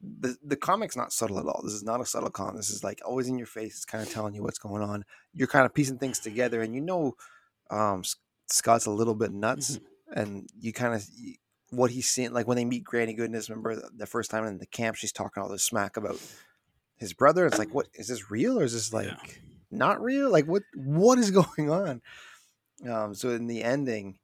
[0.00, 1.60] the the comic's not subtle at all.
[1.62, 2.56] This is not a subtle con.
[2.56, 3.74] This is like always in your face.
[3.76, 5.04] It's kind of telling you what's going on.
[5.34, 7.14] You're kind of piecing things together, and you know,
[7.70, 8.02] um,
[8.48, 9.78] Scott's a little bit nuts,
[10.14, 11.06] and you kind of
[11.70, 12.32] what he's seeing.
[12.32, 15.42] Like when they meet Granny Goodness, remember the, first time in the camp, she's talking
[15.42, 16.20] all this smack about
[16.96, 17.46] his brother.
[17.46, 19.16] It's like, what is this real or is this like Yeah.
[19.70, 20.30] not real?
[20.30, 22.02] Like what what is going on?
[22.88, 24.18] Um, so in the ending,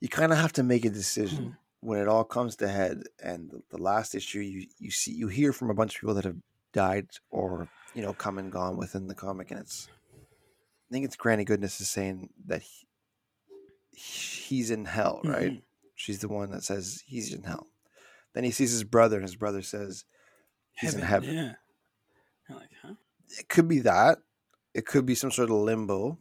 [0.00, 1.56] you kind of have to make a decision Mhm.
[1.80, 3.02] when it all comes to head.
[3.22, 6.14] And the, the last issue, you you see you hear from a bunch of people
[6.14, 6.36] that have
[6.72, 9.88] died or you know come and gone within the comic, and it's
[10.90, 12.86] I think it's Granny Goodness is saying that he,
[13.90, 15.52] he's in hell, right?
[15.52, 15.62] Mhm.
[15.98, 17.66] She's the one that says he's in hell.
[18.32, 20.04] Then he sees his brother, and his brother says
[20.72, 21.34] he's in heaven.
[21.34, 21.52] yeah
[22.48, 22.94] You're like huh
[23.38, 24.18] it could be that.
[24.74, 26.18] It could be some sort of limbo.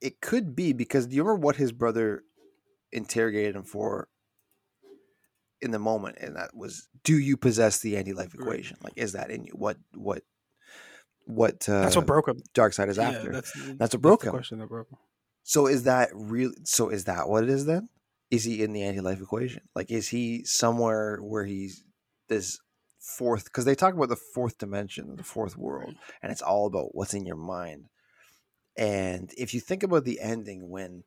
[0.00, 2.24] It could be because do you remember what his brother
[2.90, 4.08] interrogated him for
[5.60, 6.16] in the moment?
[6.20, 8.40] And that was, do you possess the anti-life Right.
[8.40, 8.78] equation?
[8.82, 9.52] Like, is that in you?
[9.52, 10.22] What what
[11.26, 13.30] what uh, that's what broke him Darkseid is Yeah, after?
[13.32, 14.32] that's That's what broke the him.
[14.32, 14.98] question that broke him
[15.42, 16.52] So is that real?
[16.64, 17.88] So is that what it is then?
[18.30, 19.62] Is he in the anti-life equation?
[19.74, 21.84] Like, is he somewhere where he's
[22.28, 22.58] this
[22.98, 26.94] fourth because they talk about the fourth dimension, the fourth world, and it's all about
[26.94, 27.86] what's in your mind.
[28.76, 31.04] And if you think about the ending when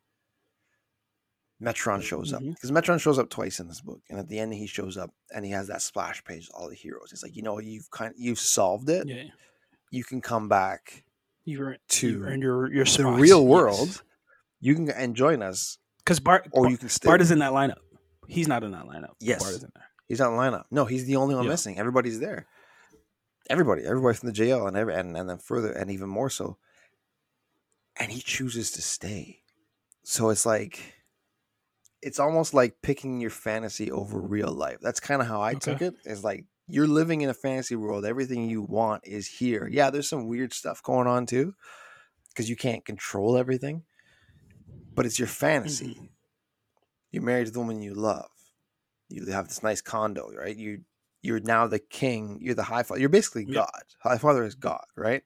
[1.61, 2.51] Metron shows up, mm-hmm.
[2.51, 5.11] because Metron shows up twice in this book, and at the end he shows up
[5.31, 7.11] and he has that splash page, all the heroes.
[7.11, 9.07] It's like you know you've kind of, you've solved it.
[9.07, 9.23] Yeah,
[9.91, 11.03] You can come back
[11.45, 13.47] you earn To you earned your your the real yes.
[13.47, 14.03] world.
[14.61, 15.77] You can and join us,
[16.09, 17.05] because Bart or you can stay.
[17.07, 17.77] Bart is in that lineup.
[18.27, 19.11] He's not in that lineup.
[19.19, 19.43] Yes.
[19.43, 19.85] Bart is in there.
[20.07, 20.63] He's not in the lineup.
[20.71, 21.51] No, he's the only one Yeah.
[21.51, 21.77] missing.
[21.77, 22.47] Everybody's there.
[23.47, 26.57] Everybody, everybody from the jail, and every, and and then further, and even more so.
[27.97, 29.41] And he chooses to stay.
[30.03, 30.79] So it's like,
[32.01, 34.77] it's almost like picking your fantasy over real life.
[34.81, 35.87] That's kind of how I took Okay.
[35.87, 35.93] it.
[36.05, 38.03] Is like you're living in a fantasy world.
[38.05, 39.67] Everything you want is here.
[39.71, 41.53] Yeah, there's some weird stuff going on too,
[42.29, 43.83] because you can't control everything.
[44.99, 45.95] But it's your fantasy.
[45.95, 46.09] Mhm.
[47.11, 48.29] You're married to the woman you love.
[49.07, 50.57] You have this nice condo, right?
[50.57, 50.83] You
[51.21, 52.37] you're now the king.
[52.41, 52.99] You're the Highfather.
[52.99, 53.65] You're basically Yeah.
[53.65, 53.83] God.
[54.03, 55.23] Highfather is God, right?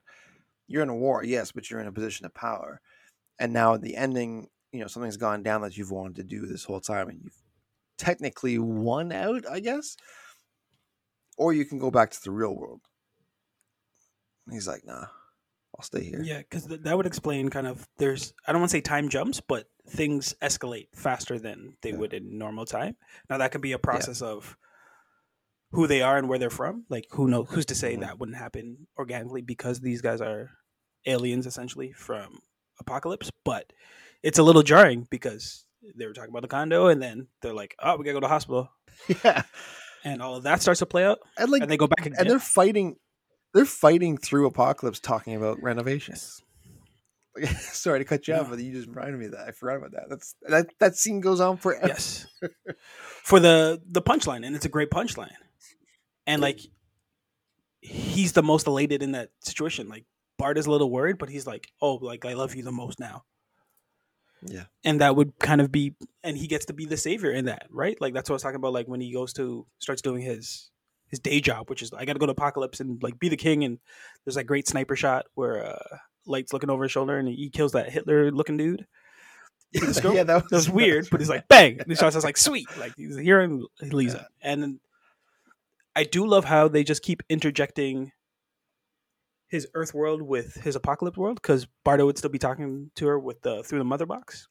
[0.67, 2.81] You're in a war, yes, but you're in a position of power.
[3.39, 6.45] And now at the ending, you know, something's gone down that you've wanted to do
[6.45, 7.41] this whole time, and you've
[7.97, 9.97] technically won out, I guess.
[11.35, 12.81] Or you can go back to the real world.
[14.45, 15.07] And he's like, nah,
[15.77, 16.21] I'll stay here.
[16.23, 19.09] Yeah, because th- that would explain kind of there's I don't want to say time
[19.09, 21.97] jumps, but things escalate faster than they Yeah.
[21.97, 22.95] would in normal time.
[23.29, 24.55] Now that could be a process of
[25.71, 26.85] who they are and where they're from.
[26.89, 28.01] Like who knows who's to say Mhm.
[28.01, 30.51] that wouldn't happen organically because these guys are
[31.05, 32.39] aliens essentially from
[32.83, 33.29] Apokolips.
[33.43, 33.73] But
[34.21, 37.75] it's a little jarring because they were talking about the condo and then they're like,
[37.79, 38.69] Oh, we gotta go to the hospital
[39.25, 39.41] Yeah.
[40.05, 42.19] and all of that starts to play out And like and they go back again.
[42.19, 42.95] and they're fighting
[43.53, 46.41] they're fighting through Apokolips talking about renovations.
[47.57, 49.47] Sorry to cut you off but you just reminded me of that.
[49.47, 50.09] I forgot about that.
[50.09, 51.87] That's that that scene goes on forever.
[51.87, 52.27] Yes.
[53.23, 55.33] For the the punchline and it's a great punchline.
[56.27, 56.59] And like
[57.81, 59.89] he's the most elated in that situation.
[59.89, 60.05] Like
[60.37, 62.99] bart is a little worried but he's like oh like i love you the most
[62.99, 63.23] now.
[64.45, 64.65] Yeah.
[64.83, 67.65] And that would kind of be and he gets to be the savior in that
[67.71, 67.99] right?
[67.99, 70.69] Like that's what i was talking about like when he goes to starts doing his
[71.13, 73.63] his day job which is i gotta go to Apokolips and like be the king
[73.63, 73.77] and
[74.25, 77.73] there's that great sniper shot where uh light's looking over his shoulder and he kills
[77.73, 78.87] that hitler looking dude
[79.73, 80.15] with the scope.
[80.15, 81.79] yeah that was, that was weird, but he's like, bang.
[81.79, 82.67] And shots was like, sweet.
[82.79, 84.25] Like he's hearing and he leaves Yeah.
[84.41, 84.79] And
[85.95, 88.11] I do love how they just keep interjecting
[89.47, 93.19] his Earth world with his Apokolips world because Barda would still be talking to her
[93.19, 94.47] with the through the mother box,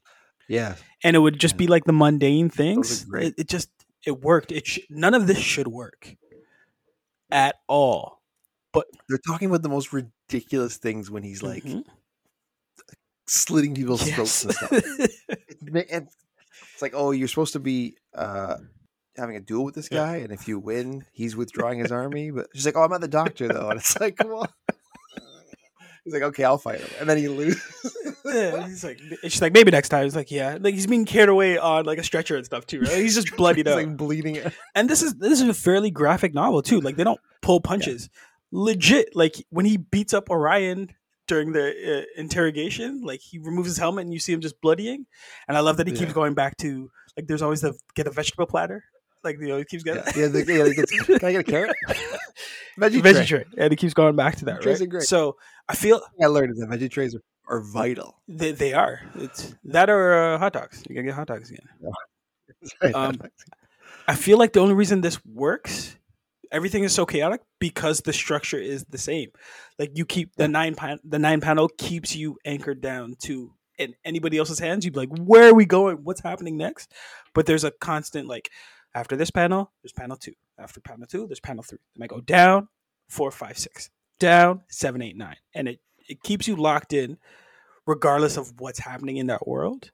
[0.48, 3.07] yeah and it would just be like the mundane things.
[3.14, 3.70] It, it just
[4.07, 4.51] it worked.
[4.53, 6.16] It sh- none of this should work
[7.33, 8.23] at all.
[8.73, 11.85] But they're talking about the most ridiculous things when he's like Mhm.
[13.27, 14.14] slitting people's Yes.
[14.14, 14.73] throats and stuff
[15.62, 16.16] It's
[16.75, 18.57] it's like oh you're supposed to be uh
[19.16, 19.99] having a duel with this Yeah.
[19.99, 23.01] guy and if you win he's withdrawing his army but she's like oh i'm at
[23.01, 24.49] the doctor though and it's like come on
[26.05, 27.62] he's like okay i'll fight him and then he loses
[28.25, 30.05] yeah, he's like, she's like, maybe next time.
[30.05, 32.81] He's like, yeah, like he's being carried away on like a stretcher and stuff too.
[32.81, 32.99] Right?
[32.99, 33.77] He's just bloodied he's up.
[33.77, 34.38] like bleeding
[34.75, 36.81] and this is this is a fairly graphic novel too.
[36.81, 38.09] Like they don't pull punches.
[38.51, 40.91] Legit, like when he beats up Orion
[41.27, 45.07] during the uh, interrogation, like he removes his helmet and you see him just bloodying.
[45.49, 48.11] And I love that he keeps going back to like there's always the get a
[48.11, 48.85] vegetable platter.
[49.25, 51.45] Like you know, he keeps getting yeah, yeah, the, yeah gets, can i get a
[51.45, 51.77] carrot
[52.79, 53.45] veggie, veggie tray.
[53.45, 54.63] tray, and he keeps going back to that.
[54.63, 54.87] Trays Right?
[54.87, 55.03] are great.
[55.05, 55.37] So
[55.69, 59.01] I feel i learned that veggie trays are, are vital they, they are.
[59.17, 60.83] It's that or uh, hot dogs.
[60.89, 61.67] You gotta get hot dogs again.
[62.95, 63.21] Um,
[64.07, 65.97] I feel like the only reason this works,
[66.53, 69.31] everything is so chaotic because the structure is the same.
[69.79, 73.95] Like you keep the nine pan, the nine panel keeps you anchored down to in
[74.05, 74.85] anybody else's hands.
[74.85, 75.99] You'd be like, where are we going?
[76.05, 76.93] What's happening next?
[77.35, 78.51] But there's a constant like
[78.95, 80.35] after this panel, there's panel two.
[80.59, 81.79] After panel two, there's panel three.
[81.97, 82.69] Then I go down
[83.09, 87.19] four, five, six, down seven, eight, nine, and it it keeps you locked in,
[87.87, 89.93] regardless of what's happening in that world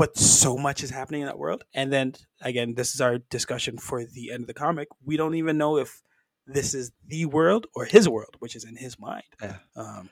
[0.00, 1.62] but so much is happening in that world.
[1.74, 4.88] And then again, this is our discussion for the end of the comic.
[5.04, 6.00] We don't even know if
[6.46, 9.24] this is the world or his world, which is in his mind.
[9.42, 9.56] Yeah.
[9.76, 10.08] Um,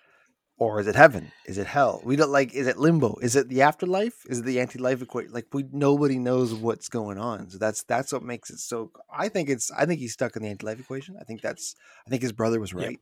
[0.59, 1.31] or is it heaven?
[1.47, 2.01] Is it hell?
[2.05, 3.17] We don't like is it limbo?
[3.23, 4.25] Is it the afterlife?
[4.29, 7.49] Is it the anti-life equation like we nobody knows what's going on.
[7.51, 10.43] So that's that's what makes it so i think it's i think he's stuck in
[10.43, 11.17] the anti-life equation.
[11.21, 11.75] I think that's
[12.07, 12.83] i think his brother was Yep.
[12.85, 13.01] right.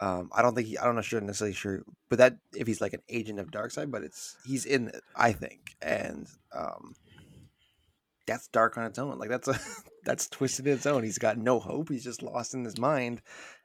[0.00, 2.80] Um i don't think he i don't know sure necessarily sure but that if he's
[2.80, 5.76] like an agent of Darkseid but it's he's in it i think.
[5.80, 6.94] And um
[8.26, 9.58] that's dark on its own like that's a
[10.04, 13.20] that's twisted in its own he's got no hope he's just lost in his mind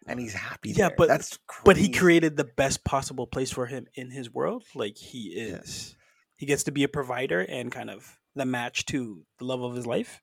[0.08, 0.95] and he's happy Yeah, there.
[0.97, 4.63] but- that's but he created the best possible place for him in his world.
[4.74, 5.95] Like he is,
[6.38, 9.76] he gets to be a provider and kind of the match to the love of
[9.76, 10.21] his life.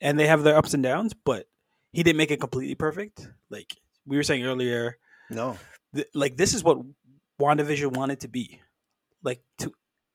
[0.00, 1.46] And they have their ups and downs, but
[1.92, 3.28] he didn't make it completely perfect.
[3.50, 4.96] Like we were saying earlier,
[5.30, 5.56] No.
[5.94, 6.78] th- like this is what
[7.40, 8.60] WandaVision wanted to be.
[9.22, 9.72] Like to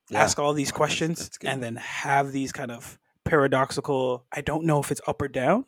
[0.09, 0.21] Yeah.
[0.23, 1.49] ask all these questions that's good.
[1.49, 5.65] and then have these kind of paradoxical, I don't know if it's up or down,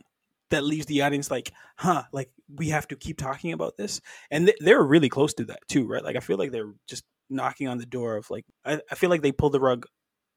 [0.49, 3.99] that leaves the audience like, huh, like we have to keep talking about this.
[4.31, 6.03] And th- they're really close to that too, right?
[6.03, 9.09] Like I feel like they're just knocking on the door of like, I, I feel
[9.09, 9.85] like they pulled the rug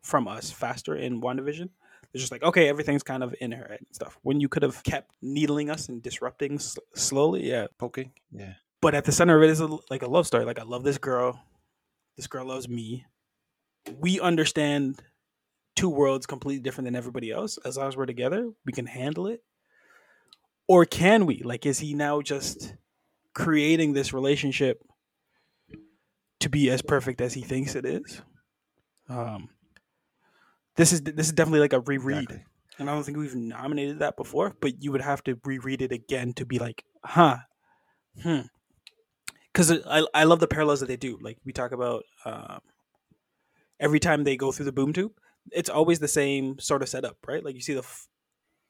[0.02, 1.68] from us faster in WandaVision.
[2.12, 4.18] It's just like, okay, everything's kind of in her head and stuff.
[4.22, 7.68] When you could have kept needling us and disrupting slowly, yeah.
[7.78, 8.10] Poking.
[8.32, 8.54] Yeah.
[8.82, 10.44] But at the center of it is a, like a love story.
[10.44, 11.40] Like I love this girl.
[12.16, 13.06] This girl loves me.
[13.96, 15.00] We understand
[15.80, 17.58] two worlds completely different than everybody else.
[17.64, 19.42] As long as we're together, we can handle it.
[20.68, 21.42] Or can we?
[21.42, 22.74] Like, is he now just
[23.34, 24.82] creating this relationship
[26.40, 28.22] to be as perfect as he thinks it is?
[29.08, 29.48] Um,
[30.76, 32.44] this is this is definitely like a reread Exactly.
[32.78, 35.92] and I don't think we've nominated that before, but you would have to reread it
[35.92, 37.38] again to be like, huh,
[38.22, 38.42] hmm.
[39.52, 41.18] Because I I love the parallels that they do.
[41.20, 42.60] Like we talk about um,
[43.80, 45.12] every time they go through the boom tube,
[45.52, 47.44] it's always the same sort of setup, right?
[47.44, 48.06] Like you see the f-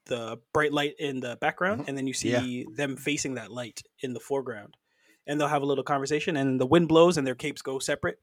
[0.05, 1.87] the bright light in the background, Mhm.
[1.89, 2.63] and then you see Yeah.
[2.75, 4.75] them facing that light in the foreground,
[5.27, 8.19] and they'll have a little conversation, and the wind blows, and their capes go separate.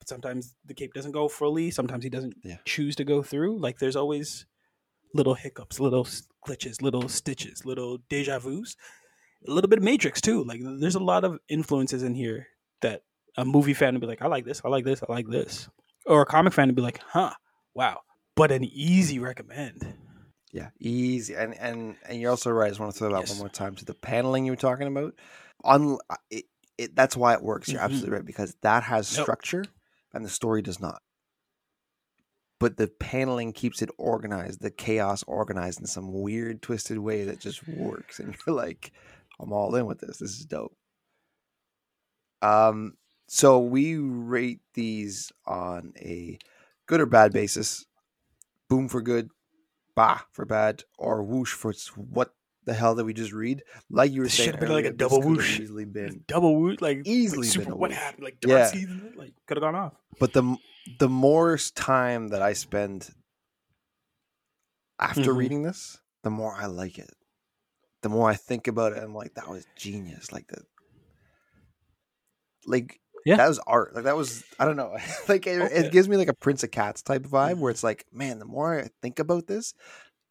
[0.00, 1.70] But sometimes the cape doesn't go fully.
[1.70, 2.58] Sometimes he doesn't Yeah.
[2.64, 3.58] choose to go through.
[3.58, 4.46] Like there's always
[5.14, 6.04] little hiccups, little
[6.46, 8.76] glitches, little stitches, little deja vu's,
[9.46, 10.42] a little bit of Matrix too.
[10.42, 12.48] Like there's a lot of influences in here
[12.80, 13.04] that
[13.36, 15.68] a movie fan would be like, I like this, I like this, I like this,
[16.06, 17.32] or a comic fan would be like, huh,
[17.74, 18.00] wow.
[18.34, 19.94] But an easy recommend.
[20.52, 22.66] Yeah, easy, and and and you're also right.
[22.66, 23.30] I just want to throw that Yes.
[23.30, 25.14] one more time to the paneling you were talking about.
[25.64, 25.98] On
[26.30, 26.44] it,
[26.76, 27.68] it that's why it works.
[27.68, 27.84] You're Mhm.
[27.84, 29.22] absolutely right because that has Yep.
[29.22, 29.64] structure,
[30.12, 31.02] and the story does not.
[32.60, 37.40] But the paneling keeps it organized, the chaos organized in some weird, twisted way that
[37.40, 38.92] just works, and you're like,
[39.40, 40.18] I'm all in with this.
[40.18, 40.76] This is dope.
[42.42, 46.38] Um, so we rate these on a
[46.86, 47.84] good or bad basis.
[48.68, 49.28] Boom for good,
[49.94, 53.62] bah for bad, or whoosh for what the hell did we just read?
[53.90, 55.60] Like you were This saying, should've been like a double whoosh.
[55.60, 57.64] Easily been, Double woot, like Easily super.
[57.64, 58.24] been a What happened?
[58.24, 58.58] Like Yeah.
[58.70, 59.94] Darcy, like could have gone off.
[60.18, 60.56] but the
[60.98, 63.10] the more time that I spend
[64.98, 65.36] after Mhm.
[65.36, 67.10] reading this, the more I like it.
[68.02, 70.32] The more I think about it, I'm like, that was genius.
[70.32, 70.64] Like the
[72.66, 73.36] like Yeah.
[73.36, 73.94] that was art.
[73.94, 74.96] Like that was I don't know.
[75.28, 75.74] like it, Okay.
[75.74, 78.44] it gives me like a Prince of Cats type vibe where it's like, man, the
[78.44, 79.74] more I think about this,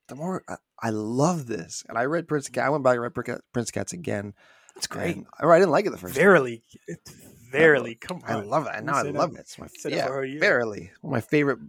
[0.07, 1.83] the more I, I love this.
[1.87, 2.65] And I read Prince of Cats.
[2.65, 4.33] I went back and read Prince of Cats again.
[4.75, 5.15] It's great.
[5.17, 6.15] and- oh, I didn't like it the first.
[6.15, 7.13] Verily, it's
[7.51, 7.95] verily.
[7.95, 8.83] Come on, I love it.
[8.83, 9.41] Now I love that- it.
[9.41, 10.39] It's my yeah, for a year.
[10.39, 11.59] verily one of my favorite,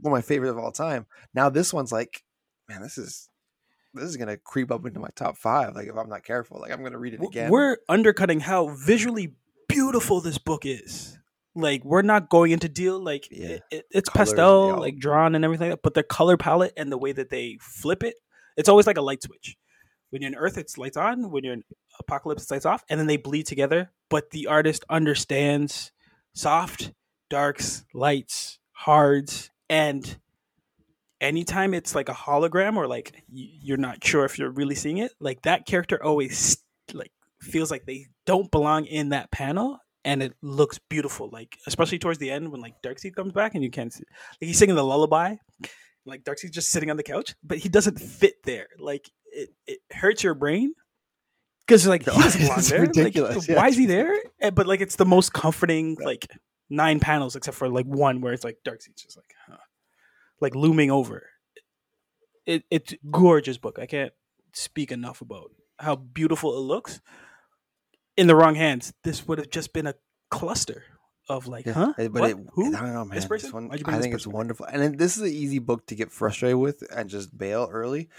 [0.00, 1.06] one of my favorite of all time.
[1.34, 2.22] Now this one's like,
[2.68, 3.28] man, this is
[3.94, 5.74] this is gonna creep up into my top five.
[5.74, 7.50] Like if I'm not careful, like I'm gonna read it again.
[7.50, 9.34] We're undercutting how visually
[9.76, 11.18] beautiful this book is.
[11.54, 13.46] Like we're not going into deal like Yeah.
[13.48, 16.72] it, it- it's Colors, pastel, like drawn and everything, like that, but the color palette
[16.76, 18.14] and the way that they flip it,
[18.56, 19.56] it's always like a light switch.
[20.10, 21.30] When you're in Earth, it's lights on.
[21.30, 21.64] When you're in
[22.02, 23.90] Apokolips, it's lights off, and then they bleed together.
[24.08, 25.92] But the artist understands
[26.34, 26.92] soft,
[27.30, 30.16] darks, lights, hards, and
[31.20, 35.12] anytime it's like a hologram or like you're not sure if you're really seeing it,
[35.20, 36.58] like that character always
[36.92, 37.10] like
[37.40, 42.18] feels like they don't belong in that panel and it looks beautiful like especially towards
[42.18, 44.04] the end when like darkseid comes back and you can't see
[44.40, 45.34] like he's singing the lullaby
[46.06, 48.68] like darkseid's just sitting on the couch but he doesn't fit there.
[48.78, 50.72] Like it, it hurts your brain
[51.66, 54.14] because like he doesn't belong It's there ridiculous, like, yeah, why is he there?
[54.40, 56.26] And- but like it's the most comforting like
[56.70, 59.56] nine panels except for like one where it's like darkseid's just like huh,
[60.40, 61.28] like looming over.
[62.46, 63.78] It, it's gorgeous book.
[63.80, 64.12] I can't
[64.52, 67.00] speak enough about how beautiful it looks
[68.16, 69.94] in the wrong hands this would have just been a
[70.30, 70.84] cluster
[71.28, 72.30] of like Yeah, huh but What?
[72.30, 73.14] it, who I don't know, man.
[73.16, 73.52] This This person?
[73.52, 74.36] one, you I this think it's person back?
[74.38, 77.68] wonderful, and then this is an easy book to get frustrated with and just bail
[77.72, 78.08] early.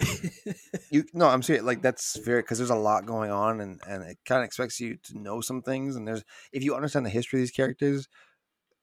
[0.90, 1.64] You no, I'm serious.
[1.64, 4.80] Like that's very because there's a lot going on, and and it kind of expects
[4.80, 5.96] you to know some things.
[5.96, 8.08] And there's if you understand the history of these characters,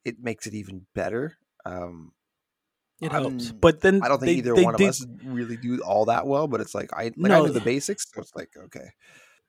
[0.03, 1.37] it makes it even better.
[1.65, 2.11] Um,
[3.01, 5.57] it I'm- helps but then I don't think they, either they one of us really
[5.57, 7.45] do all that well, but it's like I like I No.
[7.45, 8.89] knew the basics, so it's like okay,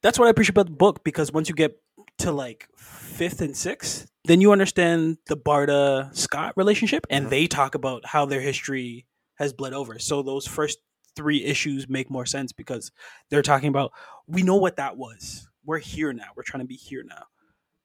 [0.06, 1.76] that's what I appreciate about the book because once you get
[2.18, 7.30] to like fifth and sixth, then you understand the Barda Scott relationship, and Mhm.
[7.30, 9.04] they talk about how their history
[9.34, 9.98] has bled over.
[9.98, 10.78] So those first
[11.16, 12.92] three issues make more sense because
[13.30, 13.90] they're talking about
[14.28, 15.48] we know what that was.
[15.64, 16.28] We're here now.
[16.36, 17.24] We're trying to be here now.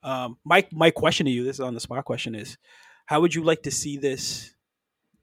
[0.03, 2.59] Um, my my question to you, this is on the spot question, is
[3.07, 4.53] how would you like to see this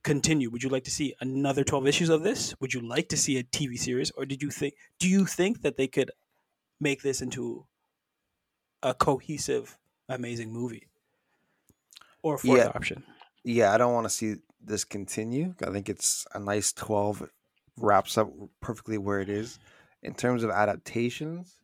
[0.02, 0.50] continue?
[0.50, 2.54] Would you like to see another 12 issues of this?
[2.60, 5.62] Would you like to see a TV series or did you think do you think
[5.62, 6.10] that they could
[6.80, 7.66] make this into
[8.82, 10.88] a cohesive amazing movie?
[12.22, 12.72] Or fourth Yeah.
[12.74, 13.04] option?
[13.44, 15.54] Yeah, I don't want to see this continue.
[15.62, 17.30] I think it's a nice 12 It
[17.76, 19.58] wraps up perfectly where it is.
[20.02, 21.60] In terms of adaptations,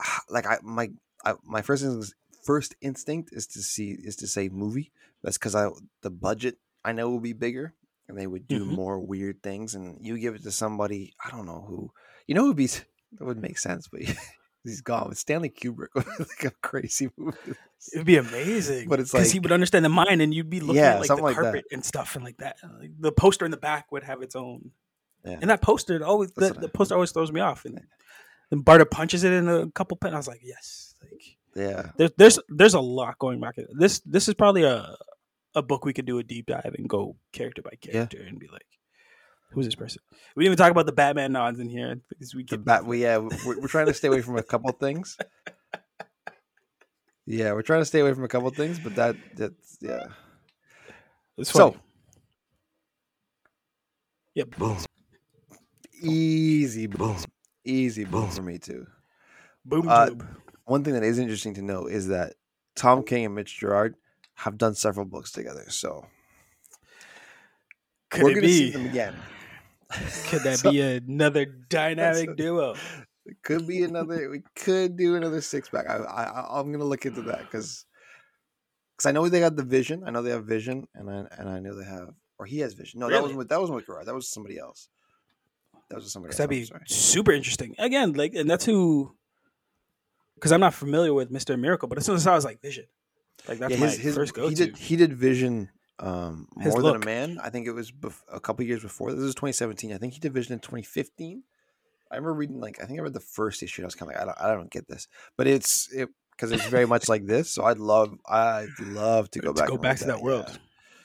[0.30, 0.90] like I my
[1.24, 2.14] I, my first instinct,
[2.44, 4.92] first instinct is to see is to say movie.
[5.22, 5.68] That's because I
[6.02, 7.74] the budget I know will be bigger
[8.08, 8.76] and they would do Mhm.
[8.76, 9.74] more weird things.
[9.74, 11.92] And you give it to somebody I don't know who
[12.32, 12.82] you know who would be that
[13.20, 14.00] would make sense, but
[14.64, 15.08] he's gone.
[15.08, 17.36] But Stanley Kubrick would be like a crazy movie.
[17.92, 18.88] It'd be amazing.
[18.88, 21.08] But it's like he would understand the mind and you'd be looking Yeah, at like
[21.08, 21.42] the like that.
[21.42, 22.56] carpet and stuff and like that.
[22.80, 24.70] Like, the poster in the back would have its own.
[25.26, 25.38] Yeah.
[25.42, 27.64] And that poster it always the, the poster always throws me off.
[27.66, 27.80] And
[28.50, 30.14] then Barda punches it in a couple pen.
[30.14, 30.94] I was like, yes.
[31.02, 31.90] Like Yeah.
[31.98, 33.56] there's there's there's a lot going back.
[33.78, 34.96] This this is probably a
[35.54, 38.48] a book we could do a deep dive and go character by character and be
[38.50, 38.64] like,
[39.52, 40.02] who's this person?
[40.36, 42.84] We didn't even talk about the Batman nods in here because we The could bat,
[42.86, 45.16] we, yeah, we're, we're trying to stay away from a couple things.
[47.24, 50.06] Yeah, we're trying to stay away from a couple things, but that that's yeah.
[51.38, 51.82] It's So- funny.
[54.34, 54.76] yeah, boom,
[56.02, 57.16] Easy boom,
[57.64, 58.88] easy boom for me too.
[59.64, 60.26] boom, Uh, tube.
[60.64, 62.34] One thing that is interesting to know is that
[62.74, 63.94] Tom King and Mitch Gerads
[64.34, 66.04] have done several books together, so
[68.10, 69.14] Could we're it gonna see them again.
[70.28, 72.74] Could that So, be another dynamic duo?
[73.24, 74.30] It could be another.
[74.30, 75.88] We could do another six pack.
[75.88, 77.84] I, I I'm gonna look into that because
[78.96, 80.02] because I know they got the vision.
[80.04, 82.74] I know they have vision, and I and I know they have or he has
[82.74, 83.00] vision.
[83.00, 84.06] No, that wasn't with that wasn't with Gerads.
[84.06, 84.88] That was somebody else.
[85.88, 86.38] That was somebody else.
[86.38, 87.74] that'd be super interesting.
[87.78, 89.14] Again, like, and that's who.
[90.34, 92.86] Because I'm not familiar with Mister Miracle, but as soon as I was like Vision,
[93.48, 95.68] like that's yeah, my his, his first go he did he did vision
[95.98, 97.38] um His more than a man.
[97.42, 99.12] I think it was bef- a couple years before.
[99.12, 99.92] This is 2017.
[99.92, 101.42] I think he did vision in 2015.
[102.10, 103.82] I remember reading like I think I read the first issue.
[103.82, 106.08] And I was kind of like I don't I don't get this, but it's it
[106.32, 107.50] because it's very much like this.
[107.50, 110.24] So I'd love I'd love to go to back go back to that yeah.
[110.24, 110.58] world,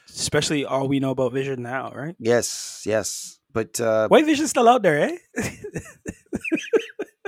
[0.09, 2.15] especially all we know about Vision now, right?
[2.19, 5.17] Yes, yes, but uh, White Vision's still out there, eh?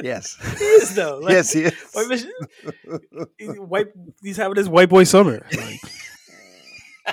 [0.03, 1.19] yes, he is though.
[1.23, 1.73] Like, yes, he is.
[1.93, 2.31] White Vision,
[3.67, 3.87] white.
[4.21, 5.45] He's having his white boy summer.
[5.55, 5.79] Like,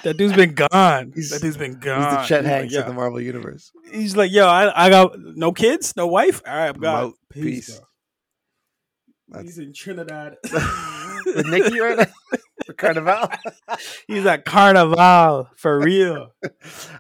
[0.03, 1.13] that dude's been gone.
[1.15, 2.03] He's- that dude's been gone.
[2.03, 2.81] He's the Chet like, Hanks yeah.
[2.81, 3.73] of the Marvel universe.
[3.93, 6.43] He's like, yo, I, I got no kids, no wife.
[6.47, 7.15] All right, I'm gone.
[7.31, 7.81] Peace.
[9.29, 10.37] That's He's in Trinidad.
[11.27, 13.29] with Nikki right now for Carnival.
[14.09, 16.33] He's at Carnival for real.
[16.45, 16.49] I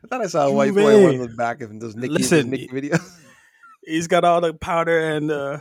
[0.09, 1.21] thought I saw a white boy Juve.
[1.21, 3.21] on the back of those Nikki, Listen, Nikki videos.
[3.85, 5.59] He's got all the powder and uh,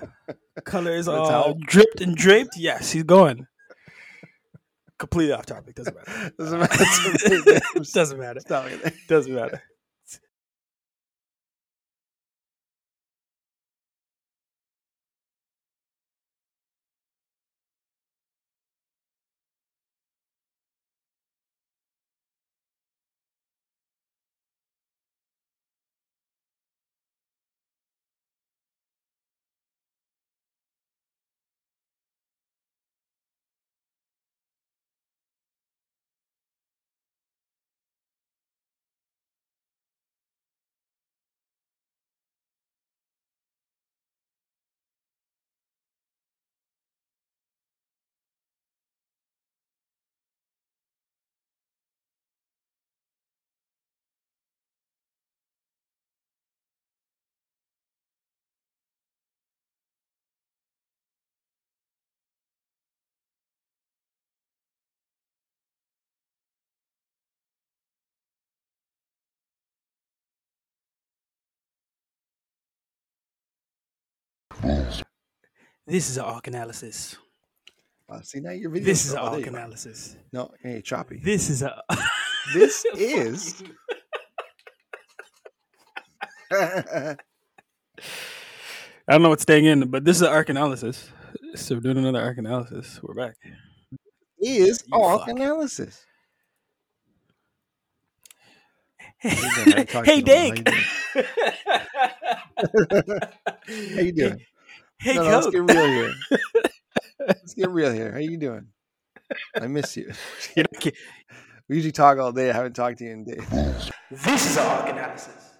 [0.63, 1.57] colors all towel.
[1.59, 2.57] dripped and draped.
[2.57, 3.45] Yes, he's going.
[4.97, 5.75] Completely off topic.
[5.75, 6.31] Doesn't matter.
[6.39, 6.85] Doesn't matter.
[7.93, 8.39] Doesn't matter.
[9.07, 9.61] Doesn't matter.
[75.87, 77.15] This is an arc analysis.
[78.09, 78.85] Uh, see now your video.
[78.87, 80.15] This is an oh, there arc analysis.
[80.33, 81.19] No, hey, choppy.
[81.23, 81.81] This is a.
[82.53, 83.63] This is-
[86.51, 87.15] I
[89.09, 91.09] don't know what's staying in, but this is an arc analysis.
[91.55, 92.99] So we're doing another arc analysis.
[93.01, 93.33] We're back.
[94.39, 95.29] is You arc fuck.
[95.29, 96.05] analysis.
[99.17, 99.73] hey, you doing?
[99.75, 100.53] I ain't talking to him.
[100.53, 100.69] Dink.
[103.95, 104.45] How you doing?
[105.05, 106.13] Hey, no, no, let's get real here.
[107.27, 108.11] let's get real here.
[108.11, 108.65] How you doing?
[109.55, 110.11] I miss you.
[110.55, 110.93] You know, okay,
[111.69, 112.49] We usually talk all day.
[112.49, 113.91] I haven't talked to you in days.
[114.09, 115.54] This is an arc analysis.